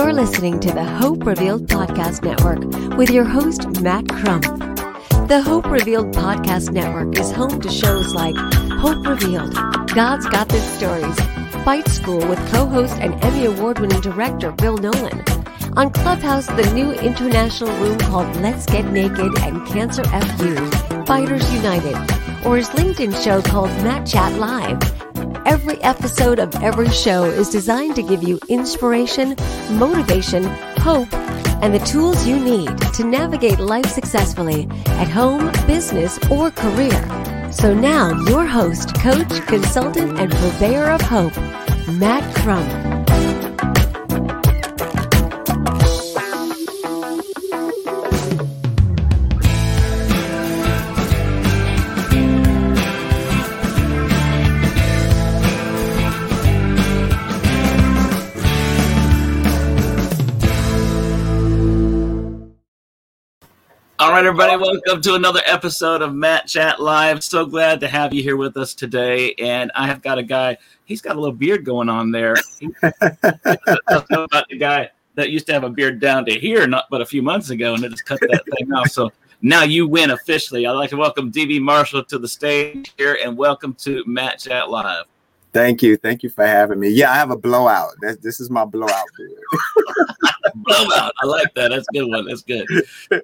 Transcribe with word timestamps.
You're 0.00 0.14
listening 0.14 0.60
to 0.60 0.72
the 0.72 0.82
Hope 0.82 1.26
Revealed 1.26 1.66
Podcast 1.66 2.24
Network 2.24 2.96
with 2.96 3.10
your 3.10 3.24
host, 3.24 3.82
Matt 3.82 4.08
Crump. 4.08 4.44
The 5.28 5.42
Hope 5.44 5.66
Revealed 5.66 6.14
Podcast 6.14 6.72
Network 6.72 7.18
is 7.18 7.30
home 7.30 7.60
to 7.60 7.68
shows 7.68 8.14
like 8.14 8.34
Hope 8.78 9.06
Revealed, 9.06 9.52
God's 9.94 10.26
Got 10.26 10.48
This 10.48 10.64
Stories, 10.78 11.20
Fight 11.66 11.86
School 11.86 12.26
with 12.26 12.38
co 12.50 12.64
host 12.64 12.94
and 12.94 13.22
Emmy 13.22 13.44
Award 13.44 13.78
winning 13.78 14.00
director 14.00 14.52
Bill 14.52 14.78
Nolan. 14.78 15.22
On 15.76 15.90
Clubhouse, 15.90 16.46
the 16.46 16.72
new 16.72 16.92
international 16.92 17.70
room 17.76 17.98
called 17.98 18.34
Let's 18.36 18.64
Get 18.64 18.90
Naked 18.90 19.38
and 19.40 19.66
Cancer 19.66 20.04
FU, 20.04 20.56
Fighters 21.04 21.52
United, 21.52 21.96
or 22.46 22.56
his 22.56 22.70
LinkedIn 22.70 23.22
show 23.22 23.42
called 23.42 23.68
Matt 23.84 24.06
Chat 24.06 24.32
Live 24.38 25.09
Every 25.50 25.82
episode 25.82 26.38
of 26.38 26.54
every 26.62 26.88
show 26.90 27.24
is 27.24 27.50
designed 27.50 27.96
to 27.96 28.04
give 28.04 28.22
you 28.22 28.38
inspiration, 28.48 29.34
motivation, 29.72 30.44
hope, 30.78 31.12
and 31.60 31.74
the 31.74 31.80
tools 31.80 32.24
you 32.24 32.38
need 32.38 32.78
to 32.94 33.02
navigate 33.02 33.58
life 33.58 33.86
successfully 33.86 34.68
at 34.86 35.08
home, 35.08 35.50
business, 35.66 36.20
or 36.30 36.52
career. 36.52 37.02
So 37.50 37.74
now, 37.74 38.16
your 38.28 38.46
host, 38.46 38.94
coach, 39.00 39.44
consultant, 39.48 40.20
and 40.20 40.30
purveyor 40.30 40.88
of 40.88 41.00
hope, 41.00 41.36
Matt 41.88 42.22
Crump. 42.36 42.79
All 64.10 64.16
right, 64.16 64.26
everybody, 64.26 64.56
welcome 64.56 65.00
to 65.02 65.14
another 65.14 65.40
episode 65.46 66.02
of 66.02 66.12
Matt 66.12 66.48
Chat 66.48 66.80
Live. 66.80 67.22
So 67.22 67.46
glad 67.46 67.78
to 67.78 67.86
have 67.86 68.12
you 68.12 68.24
here 68.24 68.36
with 68.36 68.56
us 68.56 68.74
today. 68.74 69.34
And 69.34 69.70
I 69.76 69.86
have 69.86 70.02
got 70.02 70.18
a 70.18 70.22
guy, 70.24 70.58
he's 70.84 71.00
got 71.00 71.14
a 71.14 71.20
little 71.20 71.32
beard 71.32 71.64
going 71.64 71.88
on 71.88 72.10
there. 72.10 72.34
about 72.82 74.48
the 74.48 74.56
guy 74.58 74.90
that 75.14 75.30
used 75.30 75.46
to 75.46 75.52
have 75.52 75.62
a 75.62 75.70
beard 75.70 76.00
down 76.00 76.24
to 76.24 76.32
here, 76.32 76.66
not 76.66 76.86
but 76.90 77.00
a 77.00 77.06
few 77.06 77.22
months 77.22 77.50
ago, 77.50 77.74
and 77.74 77.84
it 77.84 77.90
just 77.90 78.04
cut 78.04 78.18
that 78.22 78.42
thing 78.58 78.72
off. 78.72 78.88
So 78.90 79.12
now 79.42 79.62
you 79.62 79.86
win 79.86 80.10
officially. 80.10 80.66
I'd 80.66 80.72
like 80.72 80.90
to 80.90 80.96
welcome 80.96 81.30
DB 81.30 81.60
Marshall 81.60 82.02
to 82.06 82.18
the 82.18 82.26
stage 82.26 82.92
here 82.98 83.16
and 83.24 83.36
welcome 83.36 83.74
to 83.74 84.02
Matt 84.08 84.40
Chat 84.40 84.70
Live. 84.70 85.04
Thank 85.52 85.82
you. 85.82 85.96
Thank 85.96 86.22
you 86.22 86.30
for 86.30 86.46
having 86.46 86.78
me. 86.78 86.90
Yeah, 86.90 87.10
I 87.10 87.16
have 87.16 87.30
a 87.30 87.36
blowout. 87.36 87.94
That, 88.02 88.22
this 88.22 88.40
is 88.40 88.50
my 88.50 88.64
blowout 88.64 89.06
blowout. 90.54 91.12
I 91.20 91.26
like 91.26 91.52
that. 91.54 91.70
That's 91.70 91.86
a 91.88 91.92
good 91.92 92.08
one. 92.08 92.26
That's 92.26 92.42
good. 92.42 92.66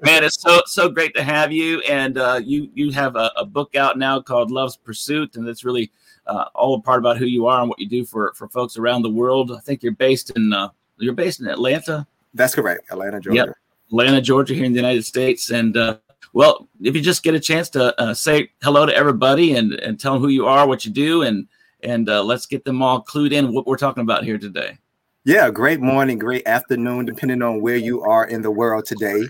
Man, 0.02 0.24
it's 0.24 0.40
so 0.40 0.60
so 0.66 0.88
great 0.88 1.14
to 1.14 1.22
have 1.22 1.52
you. 1.52 1.80
And 1.82 2.18
uh, 2.18 2.40
you 2.42 2.68
you 2.74 2.90
have 2.92 3.16
a, 3.16 3.30
a, 3.36 3.44
book 3.44 3.76
out 3.76 3.98
now 3.98 4.20
called 4.20 4.50
Love's 4.50 4.76
Pursuit, 4.76 5.36
and 5.36 5.48
it's 5.48 5.64
really 5.64 5.90
uh, 6.26 6.46
all 6.54 6.74
a 6.74 6.80
part 6.80 6.98
about 6.98 7.16
who 7.16 7.26
you 7.26 7.46
are 7.46 7.60
and 7.60 7.68
what 7.68 7.78
you 7.78 7.88
do 7.88 8.04
for 8.04 8.32
for 8.34 8.48
folks 8.48 8.76
around 8.76 9.02
the 9.02 9.10
world. 9.10 9.52
I 9.52 9.60
think 9.60 9.82
you're 9.82 9.92
based 9.92 10.30
in 10.30 10.52
uh, 10.52 10.70
you're 10.98 11.14
based 11.14 11.40
in 11.40 11.46
Atlanta. 11.46 12.06
That's 12.34 12.54
correct, 12.54 12.90
Atlanta, 12.90 13.20
Georgia. 13.20 13.46
Yep. 13.46 13.56
Atlanta, 13.88 14.20
Georgia, 14.20 14.54
here 14.54 14.64
in 14.64 14.72
the 14.72 14.78
United 14.78 15.04
States. 15.04 15.50
And 15.50 15.76
uh, 15.76 15.98
well, 16.32 16.68
if 16.82 16.96
you 16.96 17.00
just 17.00 17.22
get 17.22 17.34
a 17.34 17.40
chance 17.40 17.70
to 17.70 17.98
uh, 18.00 18.14
say 18.14 18.50
hello 18.62 18.84
to 18.84 18.94
everybody 18.94 19.54
and 19.54 19.74
and 19.74 19.98
tell 19.98 20.14
them 20.14 20.22
who 20.22 20.28
you 20.28 20.46
are, 20.46 20.66
what 20.66 20.84
you 20.84 20.90
do, 20.90 21.22
and 21.22 21.46
and 21.86 22.08
uh, 22.08 22.22
let's 22.22 22.46
get 22.46 22.64
them 22.64 22.82
all 22.82 23.02
clued 23.02 23.32
in 23.32 23.52
what 23.52 23.66
we're 23.66 23.76
talking 23.76 24.02
about 24.02 24.24
here 24.24 24.38
today. 24.38 24.76
Yeah, 25.24 25.50
great 25.50 25.80
morning, 25.80 26.18
great 26.18 26.46
afternoon, 26.46 27.06
depending 27.06 27.42
on 27.42 27.60
where 27.60 27.76
you 27.76 28.02
are 28.02 28.26
in 28.26 28.42
the 28.42 28.50
world 28.50 28.84
today. 28.84 29.22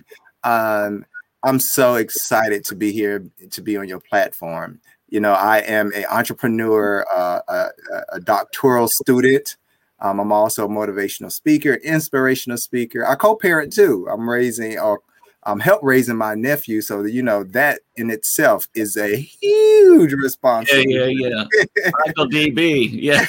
Um, 0.42 1.04
I'm 1.42 1.60
so 1.60 1.94
excited 1.94 2.64
to 2.66 2.74
be 2.74 2.92
here 2.92 3.24
to 3.50 3.62
be 3.62 3.76
on 3.76 3.88
your 3.88 4.00
platform. 4.00 4.80
You 5.08 5.20
know, 5.20 5.32
I 5.32 5.58
am 5.58 5.92
an 5.92 6.04
entrepreneur, 6.10 7.06
uh, 7.14 7.40
a, 7.48 7.66
a, 8.14 8.20
doctoral 8.20 8.88
student. 8.88 9.56
Um, 10.00 10.18
I'm 10.18 10.32
also 10.32 10.64
a 10.64 10.68
motivational 10.68 11.30
speaker, 11.30 11.74
inspirational 11.74 12.58
speaker. 12.58 13.06
I 13.06 13.14
co-parent 13.14 13.72
too. 13.72 14.08
I'm 14.10 14.28
raising 14.28 14.78
or 14.78 15.00
um, 15.46 15.60
help 15.60 15.80
raising 15.82 16.16
my 16.16 16.34
nephew. 16.34 16.80
So 16.80 17.04
that, 17.04 17.12
you 17.12 17.22
know 17.22 17.44
that 17.44 17.80
in 17.94 18.10
itself 18.10 18.68
is 18.74 18.96
a 18.96 19.16
huge 19.16 20.12
responsibility. 20.12 20.92
Yeah, 20.92 21.28
yeah, 21.28 21.44
yeah. 21.76 21.90
Michael 22.04 22.28
DB. 22.28 22.90
Yeah, 22.92 23.24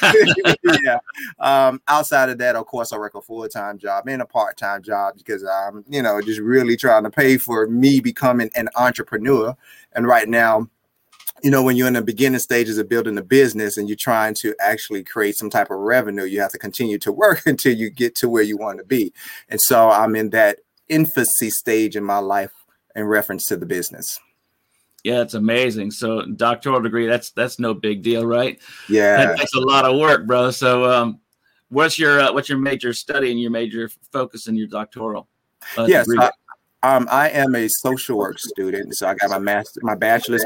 yeah. 0.84 0.98
Um, 1.40 1.80
outside 1.88 2.30
of 2.30 2.40
that, 2.40 2.56
of 2.56 2.66
course, 2.66 2.92
I 2.92 2.98
work 2.98 3.14
a 3.14 3.22
full 3.22 3.48
time 3.48 3.78
job 3.78 4.08
and 4.08 4.24
a 4.24 4.26
part 4.26 4.58
time 4.58 4.82
job 4.82 5.14
because 5.16 5.44
I'm, 5.44 5.86
you 5.88 6.02
know, 6.02 6.20
just 6.20 6.40
really 6.40 6.76
trying 6.76 7.04
to 7.04 7.12
pay 7.12 7.38
for 7.38 7.68
me 7.68 8.00
becoming 8.00 8.50
an 8.56 8.68
entrepreneur. 8.76 9.56
And 9.94 10.08
right 10.08 10.28
now, 10.28 10.68
you 11.44 11.52
know, 11.52 11.62
when 11.62 11.76
you're 11.76 11.88
in 11.88 11.94
the 11.94 12.02
beginning 12.02 12.40
stages 12.40 12.80
of 12.80 12.90
building 12.90 13.16
a 13.20 13.24
business 13.24 13.78
and 13.78 13.88
you're 13.88 13.96
trying 13.96 14.34
to 14.34 14.56
actually 14.60 15.04
create 15.04 15.36
some 15.36 15.52
type 15.52 15.70
of 15.70 15.78
revenue, 15.78 16.24
you 16.24 16.42
have 16.42 16.52
to 16.52 16.58
continue 16.58 16.98
to 16.98 17.12
work 17.12 17.44
until 17.46 17.76
you 17.76 17.92
get 17.92 18.16
to 18.16 18.28
where 18.28 18.42
you 18.42 18.58
want 18.58 18.80
to 18.80 18.84
be. 18.84 19.14
And 19.50 19.62
so 19.62 19.92
I'm 19.92 20.16
in 20.16 20.32
that 20.32 20.58
infancy 20.90 21.50
stage 21.50 21.96
in 21.96 22.04
my 22.04 22.20
life 22.20 22.52
in 22.96 23.06
reference 23.06 23.46
to 23.46 23.58
the 23.58 23.66
business. 23.66 24.20
Yeah, 25.04 25.22
it's 25.22 25.36
amazing. 25.36 25.92
So 25.92 26.26
doctoral 26.26 26.82
degree, 26.82 27.08
that's 27.08 27.32
that's 27.32 27.60
no 27.60 27.74
big 27.74 28.02
deal, 28.02 28.26
right? 28.26 28.60
Yeah, 28.90 29.36
that's 29.38 29.56
a 29.56 29.60
lot 29.60 29.86
of 29.86 29.98
work, 29.98 30.26
bro. 30.26 30.52
So 30.52 30.90
um, 30.90 31.20
what's 31.70 31.98
your 31.98 32.20
uh, 32.20 32.34
what's 32.34 32.50
your 32.50 32.58
major 32.58 32.94
study 32.94 33.32
and 33.32 33.40
your 33.40 33.52
major 33.52 33.90
focus 34.12 34.48
in 34.48 34.56
your 34.56 34.68
doctoral? 34.68 35.28
Uh, 35.78 35.86
yes, 35.88 36.08
I, 36.18 36.32
um, 36.84 37.08
I 37.12 37.30
am 37.30 37.56
a 37.56 37.68
social 37.68 38.18
work 38.18 38.40
student, 38.40 38.96
so 38.96 39.08
I 39.08 39.16
got 39.16 39.30
my 39.30 39.40
master, 39.40 39.80
my 39.84 39.96
bachelor's, 39.96 40.46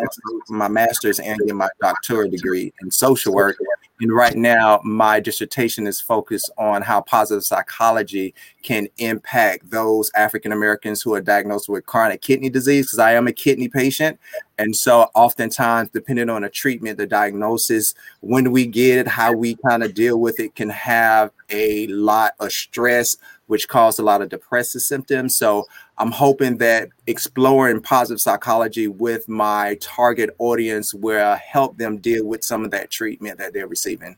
my 0.50 0.68
master's, 0.68 1.19
and 1.19 1.40
my 1.53 1.69
doctoral 1.81 2.29
degree 2.29 2.73
in 2.81 2.91
social 2.91 3.34
work. 3.34 3.58
And 4.01 4.12
right 4.12 4.35
now, 4.35 4.81
my 4.84 5.19
dissertation 5.19 5.85
is 5.85 6.01
focused 6.01 6.51
on 6.57 6.81
how 6.81 7.01
positive 7.01 7.44
psychology 7.44 8.34
can 8.63 8.88
impact 8.97 9.69
those 9.69 10.09
African 10.16 10.51
Americans 10.51 11.03
who 11.03 11.13
are 11.13 11.22
diagnosed 11.22 11.69
with 11.69 11.85
chronic 11.85 12.22
kidney 12.22 12.50
disease. 12.50 12.88
Because 12.88 12.97
I 12.97 13.13
am 13.13 13.28
a 13.28 13.31
kidney 13.31 13.67
patient, 13.67 14.19
and 14.57 14.75
so 14.75 15.07
oftentimes, 15.13 15.90
depending 15.91 16.29
on 16.29 16.41
the 16.41 16.50
treatment, 16.50 16.97
the 16.97 17.06
diagnosis, 17.06 17.94
when 18.22 18.51
we 18.51 18.66
get 18.66 19.00
it, 19.00 19.07
how 19.07 19.34
we 19.34 19.56
kind 19.67 19.84
of 19.84 19.94
deal 19.94 20.19
with 20.19 20.40
it, 20.40 20.56
can 20.56 20.69
have 20.69 21.29
a 21.51 21.85
lot 21.88 22.34
of 22.40 22.51
stress, 22.51 23.17
which 23.51 23.67
caused 23.67 24.00
a 24.00 24.01
lot 24.01 24.22
of 24.22 24.29
depressive 24.29 24.81
symptoms. 24.81 25.35
So 25.35 25.67
I'm 25.97 26.09
hoping 26.09 26.56
that 26.59 26.88
exploring 27.07 27.81
positive 27.81 28.22
psychology 28.22 28.88
with 28.88 29.28
my 29.28 29.76
target 29.81 30.29
audience 30.40 30.93
will 30.93 31.35
help 31.35 31.78
them 31.78 31.97
deal 31.97 32.26
with 32.26 32.46
some 32.46 32.64
of 32.64 32.72
that 32.72 32.91
treatment 32.91 33.40
that 33.40 33.52
they're 33.52 33.67
receiving. 33.67 34.16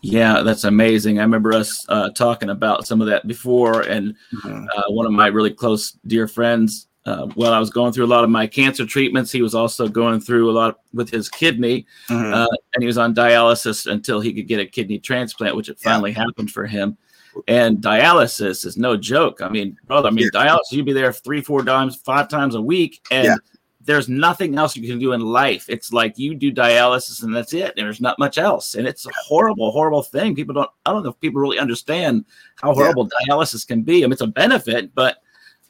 Yeah, 0.00 0.42
that's 0.42 0.64
amazing. 0.64 1.20
I 1.20 1.22
remember 1.22 1.52
us 1.52 1.86
uh, 1.88 2.10
talking 2.10 2.50
about 2.50 2.84
some 2.84 3.00
of 3.00 3.06
that 3.06 3.28
before, 3.28 3.82
and 3.82 4.16
mm-hmm. 4.34 4.66
uh, 4.76 4.82
one 4.88 5.06
of 5.06 5.12
my 5.12 5.28
really 5.28 5.54
close 5.54 5.96
dear 6.08 6.26
friends. 6.26 6.88
Uh, 7.06 7.26
while 7.36 7.52
I 7.52 7.60
was 7.60 7.70
going 7.70 7.92
through 7.92 8.06
a 8.06 8.14
lot 8.14 8.24
of 8.24 8.30
my 8.30 8.48
cancer 8.48 8.84
treatments, 8.84 9.30
he 9.30 9.42
was 9.42 9.54
also 9.54 9.86
going 9.86 10.20
through 10.20 10.50
a 10.50 10.52
lot 10.52 10.80
with 10.92 11.10
his 11.10 11.28
kidney, 11.28 11.86
mm-hmm. 12.08 12.34
Uh, 12.34 12.56
and 12.74 12.82
he 12.82 12.88
was 12.88 12.98
on 12.98 13.14
dialysis 13.14 13.86
until 13.86 14.20
he 14.20 14.32
could 14.32 14.48
get 14.48 14.58
a 14.58 14.66
kidney 14.66 14.98
transplant, 14.98 15.54
which 15.54 15.68
it 15.68 15.78
finally 15.78 16.10
yeah. 16.10 16.24
happened 16.24 16.50
for 16.50 16.66
him. 16.66 16.98
And 17.48 17.78
dialysis 17.78 18.64
is 18.64 18.76
no 18.76 18.96
joke. 18.96 19.40
I 19.42 19.48
mean, 19.48 19.76
brother, 19.86 20.08
I 20.08 20.10
mean, 20.12 20.30
yeah. 20.32 20.46
dialysis, 20.46 20.72
you'd 20.72 20.86
be 20.86 20.92
there 20.92 21.12
three, 21.12 21.40
four 21.40 21.64
times, 21.64 21.96
five 21.96 22.28
times 22.28 22.54
a 22.54 22.60
week. 22.60 23.04
And 23.10 23.24
yeah. 23.24 23.36
there's 23.80 24.08
nothing 24.08 24.56
else 24.56 24.76
you 24.76 24.88
can 24.88 24.98
do 24.98 25.12
in 25.12 25.20
life. 25.20 25.68
It's 25.68 25.92
like 25.92 26.18
you 26.18 26.34
do 26.34 26.52
dialysis 26.52 27.22
and 27.22 27.34
that's 27.34 27.52
it. 27.52 27.72
And 27.76 27.86
there's 27.86 28.00
not 28.00 28.18
much 28.18 28.38
else. 28.38 28.74
And 28.74 28.86
it's 28.86 29.06
a 29.06 29.10
horrible, 29.26 29.70
horrible 29.72 30.02
thing. 30.02 30.34
People 30.34 30.54
don't, 30.54 30.70
I 30.86 30.92
don't 30.92 31.02
know 31.02 31.10
if 31.10 31.20
people 31.20 31.40
really 31.40 31.58
understand 31.58 32.24
how 32.62 32.74
horrible 32.74 33.08
yeah. 33.20 33.34
dialysis 33.34 33.66
can 33.66 33.82
be. 33.82 34.04
I 34.04 34.06
mean, 34.06 34.12
it's 34.12 34.20
a 34.20 34.26
benefit, 34.26 34.94
but 34.94 35.18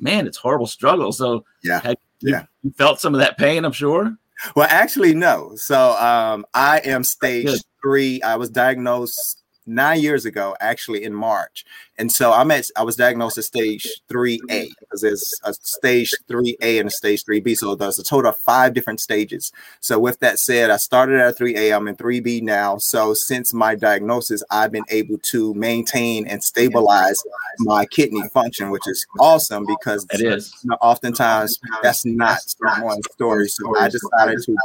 man, 0.01 0.27
it's 0.27 0.39
horrible 0.39 0.67
struggle. 0.67 1.13
So, 1.13 1.45
yeah. 1.63 1.81
You, 1.89 1.95
yeah. 2.21 2.47
you 2.63 2.73
felt 2.73 3.01
some 3.01 3.15
of 3.15 3.21
that 3.21 3.39
pain, 3.39 3.65
I'm 3.65 3.73
sure. 3.73 4.17
Well, 4.57 4.69
actually, 4.69 5.15
no. 5.15 5.53
So 5.57 5.93
um, 5.93 6.45
I 6.55 6.81
am 6.81 7.05
stage 7.05 7.49
three. 7.83 8.21
I 8.23 8.37
was 8.37 8.51
diagnosed 8.51 9.44
nine 9.67 10.01
years 10.01 10.25
ago, 10.25 10.57
actually 10.61 11.05
in 11.05 11.15
March. 11.15 11.65
And 11.97 12.11
so 12.11 12.33
I'm 12.33 12.51
at, 12.51 12.67
I 12.77 12.83
was 12.83 12.97
diagnosed 12.97 13.39
at 13.39 13.45
stage 13.45 13.87
3A 14.11 14.69
because 14.81 15.01
there's 15.01 15.33
a 15.45 15.55
stage 15.55 16.13
3A 16.29 16.81
and 16.81 16.89
a 16.89 16.93
stage 16.93 17.25
3B. 17.25 17.57
So 17.57 17.75
there's 17.75 17.99
a 17.99 18.05
total 18.05 18.31
of 18.31 18.37
five 18.37 18.75
different 18.75 19.01
stages. 19.01 19.53
So 19.81 19.99
with 19.99 20.19
that 20.21 20.39
said, 20.39 20.71
I 20.71 20.77
started 20.77 21.21
at 21.21 21.39
3A, 21.39 21.75
I'm 21.75 21.89
in 21.89 21.97
3B 21.97 22.43
now. 22.43 22.79
So 22.79 23.15
since 23.15 23.55
my 23.55 23.75
diagnosis, 23.75 24.43
I've 24.51 24.73
been 24.73 24.85
able 24.89 25.19
to 25.31 25.55
maintain 25.55 26.27
and 26.27 26.43
stabilize 26.43 27.23
my 27.61 27.87
kidney 27.87 28.29
function, 28.33 28.71
which 28.71 28.87
is 28.87 29.07
awesome 29.21 29.65
because 29.67 30.07
it 30.13 30.21
is. 30.21 30.53
You 30.63 30.71
know, 30.71 30.77
oftentimes 30.81 31.59
that's 31.83 32.05
not 32.05 32.39
someone's 32.43 33.07
story. 33.13 33.49
So 33.49 33.79
I 33.79 33.89
decided 33.89 34.43
to 34.43 34.57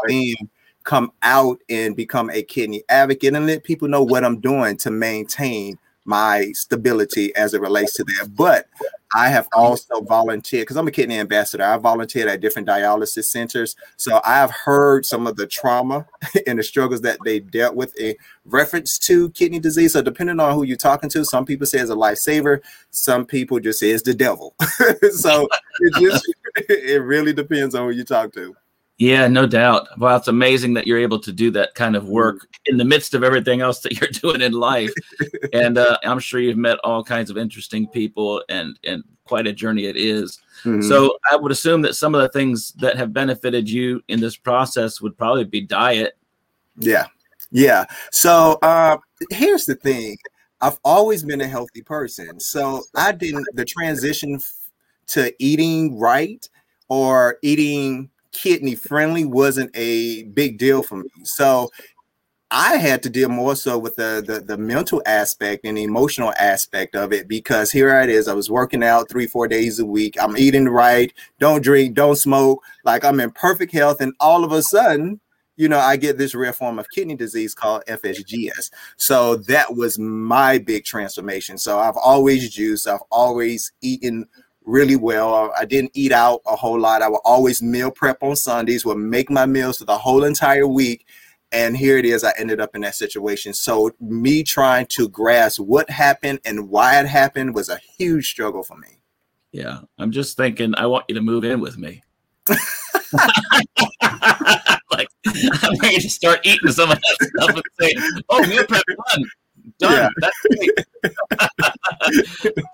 come 0.83 1.11
out 1.21 1.59
and 1.69 1.95
become 1.95 2.29
a 2.29 2.41
kidney 2.41 2.83
advocate 2.89 3.35
and 3.35 3.45
let 3.45 3.63
people 3.63 3.87
know 3.87 4.03
what 4.03 4.23
I'm 4.23 4.39
doing 4.39 4.77
to 4.77 4.91
maintain 4.91 5.77
my 6.05 6.51
stability 6.53 7.35
as 7.35 7.53
it 7.53 7.61
relates 7.61 7.93
to 7.95 8.03
that. 8.03 8.29
But 8.35 8.67
I 9.13 9.29
have 9.29 9.47
also 9.53 10.01
volunteered 10.01 10.63
because 10.63 10.75
I'm 10.75 10.87
a 10.87 10.91
kidney 10.91 11.19
ambassador. 11.19 11.63
I 11.63 11.77
volunteered 11.77 12.27
at 12.27 12.41
different 12.41 12.67
dialysis 12.67 13.25
centers. 13.25 13.75
So 13.97 14.21
I 14.25 14.35
have 14.35 14.51
heard 14.51 15.05
some 15.05 15.27
of 15.27 15.35
the 15.35 15.47
trauma 15.47 16.07
and 16.47 16.59
the 16.59 16.63
struggles 16.63 17.01
that 17.01 17.19
they 17.25 17.39
dealt 17.39 17.75
with 17.75 17.95
in 17.99 18.15
reference 18.45 18.97
to 18.99 19.29
kidney 19.31 19.59
disease. 19.59 19.93
So 19.93 20.01
depending 20.01 20.39
on 20.39 20.53
who 20.53 20.63
you're 20.63 20.77
talking 20.77 21.09
to, 21.11 21.25
some 21.25 21.45
people 21.45 21.67
say 21.67 21.79
it's 21.79 21.91
a 21.91 21.95
lifesaver, 21.95 22.61
some 22.91 23.25
people 23.25 23.59
just 23.59 23.79
say 23.79 23.91
it's 23.91 24.03
the 24.03 24.13
devil. 24.13 24.55
so 25.11 25.47
it 25.79 25.93
just 26.01 26.33
it 26.69 27.03
really 27.03 27.33
depends 27.33 27.75
on 27.75 27.85
who 27.85 27.91
you 27.91 28.03
talk 28.03 28.33
to. 28.33 28.55
Yeah, 28.99 29.29
no 29.29 29.47
doubt. 29.47 29.87
Well, 29.97 30.17
it's 30.17 30.27
amazing 30.27 30.73
that 30.73 30.85
you're 30.85 30.99
able 30.99 31.19
to 31.19 31.31
do 31.31 31.51
that 31.51 31.73
kind 31.73 31.95
of 31.95 32.09
work 32.09 32.45
in 32.65 32.75
the 32.75 32.83
midst 32.83 33.13
of 33.13 33.23
everything 33.23 33.61
else 33.61 33.79
that 33.79 33.99
you're 33.99 34.09
doing 34.13 34.41
in 34.41 34.51
life. 34.51 34.91
and 35.53 35.77
uh, 35.77 35.97
I'm 36.03 36.19
sure 36.19 36.41
you've 36.41 36.57
met 36.57 36.79
all 36.83 37.01
kinds 37.01 37.29
of 37.29 37.37
interesting 37.37 37.87
people, 37.87 38.43
and 38.49 38.77
and 38.83 39.03
quite 39.23 39.47
a 39.47 39.53
journey 39.53 39.85
it 39.85 39.95
is. 39.95 40.39
Mm-hmm. 40.63 40.81
So 40.81 41.17
I 41.31 41.37
would 41.37 41.51
assume 41.51 41.81
that 41.83 41.95
some 41.95 42.13
of 42.13 42.21
the 42.21 42.29
things 42.29 42.73
that 42.73 42.97
have 42.97 43.13
benefited 43.13 43.69
you 43.69 44.03
in 44.09 44.19
this 44.19 44.35
process 44.35 44.99
would 44.99 45.17
probably 45.17 45.45
be 45.45 45.61
diet. 45.61 46.17
Yeah, 46.77 47.05
yeah. 47.51 47.85
So 48.11 48.59
uh, 48.61 48.97
here's 49.29 49.63
the 49.63 49.75
thing: 49.75 50.17
I've 50.59 50.79
always 50.83 51.23
been 51.23 51.39
a 51.39 51.47
healthy 51.47 51.83
person, 51.83 52.37
so 52.37 52.83
I 52.95 53.13
didn't 53.13 53.47
the 53.53 53.63
transition 53.63 54.41
to 55.07 55.33
eating 55.39 55.97
right 55.97 56.47
or 56.89 57.37
eating 57.41 58.09
kidney 58.41 58.75
friendly 58.75 59.25
wasn't 59.25 59.69
a 59.73 60.23
big 60.23 60.57
deal 60.57 60.81
for 60.81 60.97
me. 60.97 61.09
So 61.23 61.69
I 62.51 62.77
had 62.77 63.03
to 63.03 63.09
deal 63.09 63.29
more 63.29 63.55
so 63.55 63.77
with 63.77 63.95
the, 63.95 64.23
the, 64.25 64.39
the 64.39 64.57
mental 64.57 65.03
aspect 65.05 65.65
and 65.65 65.77
the 65.77 65.83
emotional 65.83 66.33
aspect 66.39 66.95
of 66.95 67.11
it 67.11 67.27
because 67.27 67.69
here 67.69 67.89
it 68.01 68.09
is. 68.09 68.27
I 68.27 68.33
was 68.33 68.49
working 68.49 68.83
out 68.83 69.09
three, 69.09 69.27
four 69.27 69.47
days 69.47 69.79
a 69.79 69.85
week. 69.85 70.15
I'm 70.19 70.37
eating 70.37 70.69
right, 70.69 71.13
don't 71.39 71.61
drink, 71.61 71.95
don't 71.95 72.15
smoke. 72.15 72.63
Like 72.85 73.03
I'm 73.03 73.19
in 73.19 73.31
perfect 73.31 73.73
health. 73.73 73.99
And 73.99 74.13
all 74.21 74.45
of 74.45 74.53
a 74.53 74.63
sudden, 74.63 75.19
you 75.57 75.67
know, 75.67 75.79
I 75.79 75.97
get 75.97 76.17
this 76.17 76.33
rare 76.33 76.53
form 76.53 76.79
of 76.79 76.89
kidney 76.89 77.15
disease 77.15 77.53
called 77.53 77.83
FSGS. 77.89 78.71
So 78.95 79.35
that 79.35 79.75
was 79.75 79.99
my 79.99 80.57
big 80.57 80.85
transformation. 80.85 81.57
So 81.57 81.77
I've 81.77 81.97
always 81.97 82.49
juiced, 82.49 82.87
I've 82.87 83.03
always 83.11 83.73
eaten 83.81 84.25
really 84.69 84.95
well. 84.95 85.51
I 85.57 85.65
didn't 85.65 85.91
eat 85.93 86.11
out 86.11 86.41
a 86.45 86.55
whole 86.55 86.79
lot. 86.79 87.01
I 87.01 87.09
would 87.09 87.21
always 87.25 87.61
meal 87.61 87.91
prep 87.91 88.21
on 88.21 88.35
Sundays, 88.35 88.85
would 88.85 88.97
make 88.97 89.29
my 89.29 89.45
meals 89.45 89.79
for 89.79 89.85
the 89.85 89.97
whole 89.97 90.23
entire 90.23 90.67
week. 90.67 91.05
And 91.51 91.75
here 91.75 91.97
it 91.97 92.05
is, 92.05 92.23
I 92.23 92.31
ended 92.37 92.61
up 92.61 92.75
in 92.75 92.81
that 92.81 92.93
situation. 92.93 93.55
So, 93.55 93.89
me 93.99 94.43
trying 94.43 94.85
to 94.91 95.09
grasp 95.09 95.59
what 95.59 95.89
happened 95.89 96.39
and 96.45 96.69
why 96.69 96.99
it 96.99 97.07
happened 97.07 97.55
was 97.55 97.69
a 97.69 97.79
huge 97.97 98.29
struggle 98.29 98.61
for 98.61 98.77
me. 98.77 99.01
Yeah. 99.51 99.79
I'm 99.97 100.11
just 100.11 100.37
thinking, 100.37 100.75
I 100.77 100.85
want 100.85 101.05
you 101.09 101.15
to 101.15 101.21
move 101.21 101.43
in 101.43 101.59
with 101.59 101.79
me. 101.79 102.03
like, 104.91 105.07
I'm 105.25 105.77
ready 105.81 105.99
to 105.99 106.09
start 106.09 106.41
eating 106.43 106.71
some 106.71 106.91
of 106.91 106.99
that 106.99 107.31
stuff 107.35 107.55
and 107.55 107.63
say, 107.79 107.95
oh, 108.29 108.47
meal 108.47 108.65
prep 108.67 108.83
done 108.85 109.25
done. 109.79 109.91
Yeah. 109.93 110.09
That's 110.21 110.35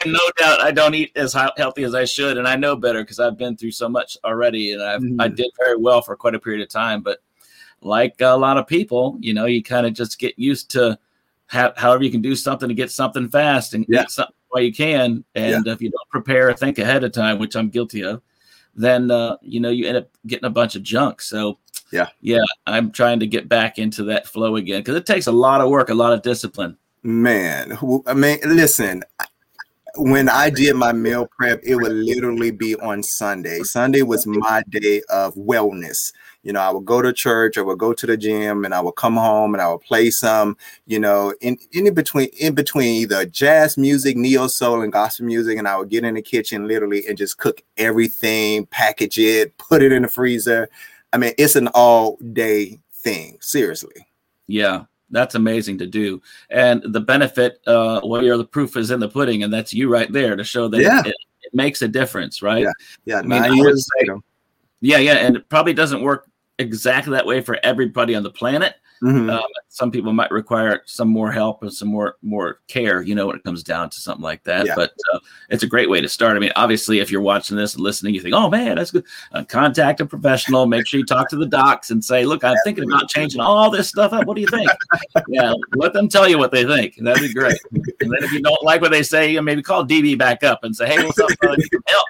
no 0.05 0.19
doubt, 0.37 0.61
I 0.61 0.71
don't 0.71 0.95
eat 0.95 1.11
as 1.15 1.33
healthy 1.33 1.83
as 1.83 1.95
I 1.95 2.05
should, 2.05 2.37
and 2.37 2.47
I 2.47 2.55
know 2.55 2.75
better 2.75 3.01
because 3.01 3.19
I've 3.19 3.37
been 3.37 3.55
through 3.55 3.71
so 3.71 3.87
much 3.87 4.17
already, 4.23 4.73
and 4.73 4.83
i 4.83 4.97
mm. 4.97 5.15
I 5.19 5.27
did 5.27 5.51
very 5.57 5.77
well 5.77 6.01
for 6.01 6.15
quite 6.15 6.35
a 6.35 6.39
period 6.39 6.61
of 6.61 6.69
time. 6.69 7.01
But 7.01 7.19
like 7.81 8.19
a 8.21 8.35
lot 8.35 8.57
of 8.57 8.67
people, 8.67 9.17
you 9.19 9.33
know, 9.33 9.45
you 9.45 9.63
kind 9.63 9.85
of 9.85 9.93
just 9.93 10.19
get 10.19 10.37
used 10.37 10.71
to 10.71 10.97
however 11.47 12.03
you 12.03 12.11
can 12.11 12.21
do 12.21 12.35
something 12.35 12.67
to 12.67 12.75
get 12.75 12.91
something 12.91 13.29
fast 13.29 13.75
and 13.75 13.85
yeah. 13.87 14.01
get 14.01 14.11
something 14.11 14.35
while 14.49 14.63
you 14.63 14.73
can. 14.73 15.23
And 15.35 15.65
yeah. 15.65 15.73
if 15.73 15.81
you 15.81 15.91
don't 15.91 16.09
prepare 16.09 16.49
or 16.49 16.53
think 16.53 16.79
ahead 16.79 17.03
of 17.03 17.11
time, 17.11 17.37
which 17.37 17.55
I'm 17.55 17.69
guilty 17.69 18.03
of, 18.03 18.21
then 18.75 19.11
uh, 19.11 19.37
you 19.41 19.59
know 19.59 19.69
you 19.69 19.87
end 19.87 19.97
up 19.97 20.09
getting 20.27 20.45
a 20.45 20.49
bunch 20.49 20.75
of 20.75 20.83
junk. 20.83 21.21
So 21.21 21.59
yeah, 21.91 22.09
yeah, 22.21 22.43
I'm 22.67 22.91
trying 22.91 23.19
to 23.19 23.27
get 23.27 23.47
back 23.47 23.77
into 23.77 24.03
that 24.05 24.27
flow 24.27 24.55
again 24.55 24.79
because 24.81 24.95
it 24.95 25.05
takes 25.05 25.27
a 25.27 25.31
lot 25.31 25.61
of 25.61 25.69
work, 25.69 25.89
a 25.89 25.93
lot 25.93 26.13
of 26.13 26.21
discipline. 26.21 26.77
Man, 27.05 27.77
I 28.07 28.15
mean, 28.15 28.39
listen, 28.43 29.03
when 29.95 30.27
I 30.27 30.49
did 30.49 30.75
my 30.75 30.91
meal 30.91 31.29
prep, 31.37 31.59
it 31.63 31.75
would 31.75 31.91
literally 31.91 32.49
be 32.49 32.75
on 32.77 33.03
Sunday. 33.03 33.59
Sunday 33.59 34.01
was 34.01 34.25
my 34.25 34.63
day 34.69 35.03
of 35.09 35.35
wellness. 35.35 36.11
You 36.41 36.53
know, 36.53 36.61
I 36.61 36.71
would 36.71 36.85
go 36.85 37.03
to 37.03 37.13
church, 37.13 37.59
I 37.59 37.61
would 37.61 37.77
go 37.77 37.93
to 37.93 38.07
the 38.07 38.17
gym, 38.17 38.65
and 38.65 38.73
I 38.73 38.81
would 38.81 38.95
come 38.95 39.17
home 39.17 39.53
and 39.53 39.61
I 39.61 39.71
would 39.71 39.81
play 39.81 40.09
some, 40.09 40.57
you 40.87 40.99
know, 40.99 41.31
in, 41.41 41.59
in 41.73 41.93
between 41.93 42.29
in 42.39 42.55
between 42.55 42.95
either 43.03 43.23
jazz 43.27 43.77
music, 43.77 44.17
neo 44.17 44.47
soul, 44.47 44.81
and 44.81 44.91
gospel 44.91 45.27
music, 45.27 45.59
and 45.59 45.67
I 45.67 45.77
would 45.77 45.89
get 45.89 46.05
in 46.05 46.15
the 46.15 46.23
kitchen 46.23 46.67
literally 46.67 47.05
and 47.07 47.15
just 47.15 47.37
cook 47.37 47.61
everything, 47.77 48.65
package 48.65 49.19
it, 49.19 49.55
put 49.59 49.83
it 49.83 49.91
in 49.91 50.01
the 50.01 50.07
freezer. 50.07 50.69
I 51.13 51.19
mean, 51.19 51.33
it's 51.37 51.55
an 51.55 51.67
all 51.75 52.17
day 52.33 52.79
thing, 52.91 53.37
seriously. 53.41 54.07
Yeah, 54.47 54.85
that's 55.15 55.35
amazing 55.35 55.77
to 55.79 55.87
do. 55.87 56.21
And 56.49 56.81
the 56.83 56.99
benefit 56.99 57.61
uh 57.67 58.01
well 58.03 58.23
you're 58.23 58.37
the 58.37 58.45
proof 58.45 58.75
is 58.77 58.91
in 58.91 58.99
the 58.99 59.09
pudding 59.09 59.43
and 59.43 59.53
that's 59.53 59.73
you 59.73 59.89
right 59.89 60.11
there 60.11 60.35
to 60.35 60.43
show 60.43 60.67
that 60.67 60.81
yeah. 60.81 61.01
it, 61.01 61.07
it, 61.07 61.53
makes 61.53 61.81
a 61.81 61.87
difference 61.87 62.41
right? 62.41 62.63
Yeah. 62.63 62.71
Yeah 63.05 63.19
I 63.19 63.21
mean, 63.21 63.41
nine 63.41 63.55
years 63.55 63.87
say, 63.99 64.07
yeah 64.81 64.97
yeah 64.97 65.13
and 65.13 65.37
it 65.37 65.49
probably 65.49 65.73
doesn't 65.73 66.01
work 66.01 66.29
exactly 66.59 67.11
that 67.11 67.25
way 67.25 67.41
for 67.41 67.57
everybody 67.63 68.15
on 68.15 68.23
the 68.23 68.31
planet 68.31 68.75
Mm-hmm. 69.03 69.29
Um, 69.29 69.43
some 69.67 69.91
people 69.91 70.13
might 70.13 70.31
require 70.31 70.81
some 70.85 71.09
more 71.09 71.31
help 71.31 71.61
and 71.63 71.73
some 71.73 71.89
more 71.89 72.15
more 72.21 72.59
care, 72.67 73.01
you 73.01 73.13
know, 73.13 73.27
when 73.27 73.35
it 73.35 73.43
comes 73.43 73.63
down 73.63 73.89
to 73.89 73.99
something 73.99 74.23
like 74.23 74.43
that. 74.43 74.65
Yeah. 74.65 74.75
But 74.75 74.93
uh, 75.13 75.19
it's 75.49 75.63
a 75.63 75.67
great 75.67 75.89
way 75.89 76.01
to 76.01 76.07
start. 76.07 76.35
I 76.35 76.39
mean, 76.39 76.51
obviously, 76.55 76.99
if 76.99 77.11
you're 77.11 77.21
watching 77.21 77.57
this 77.57 77.73
and 77.75 77.83
listening, 77.83 78.15
you 78.15 78.21
think, 78.21 78.33
"Oh 78.33 78.49
man, 78.49 78.75
that's 78.75 78.91
good." 78.91 79.05
Uh, 79.31 79.43
contact 79.43 79.99
a 80.01 80.05
professional. 80.05 80.65
Make 80.65 80.87
sure 80.87 80.99
you 80.99 81.05
talk 81.05 81.29
to 81.29 81.35
the 81.35 81.45
docs 81.45 81.91
and 81.91 82.03
say, 82.03 82.25
"Look, 82.25 82.43
I'm 82.43 82.55
thinking 82.63 82.85
about 82.85 83.09
changing 83.09 83.41
all 83.41 83.69
this 83.69 83.89
stuff 83.89 84.13
up. 84.13 84.25
What 84.25 84.35
do 84.35 84.41
you 84.41 84.47
think?" 84.47 84.69
yeah, 85.27 85.53
let 85.75 85.93
them 85.93 86.07
tell 86.07 86.27
you 86.27 86.37
what 86.37 86.51
they 86.51 86.65
think. 86.65 86.95
That'd 86.97 87.21
be 87.21 87.33
great. 87.33 87.59
and 87.71 88.11
then 88.11 88.23
if 88.23 88.31
you 88.31 88.41
don't 88.41 88.63
like 88.63 88.81
what 88.81 88.91
they 88.91 89.03
say, 89.03 89.31
you 89.31 89.41
maybe 89.41 89.61
call 89.61 89.85
DB 89.85 90.17
back 90.17 90.43
up 90.43 90.63
and 90.63 90.75
say, 90.75 90.87
"Hey, 90.87 91.05
what's 91.05 91.19
up? 91.19 91.29
Brother? 91.39 91.61
help." 91.87 92.07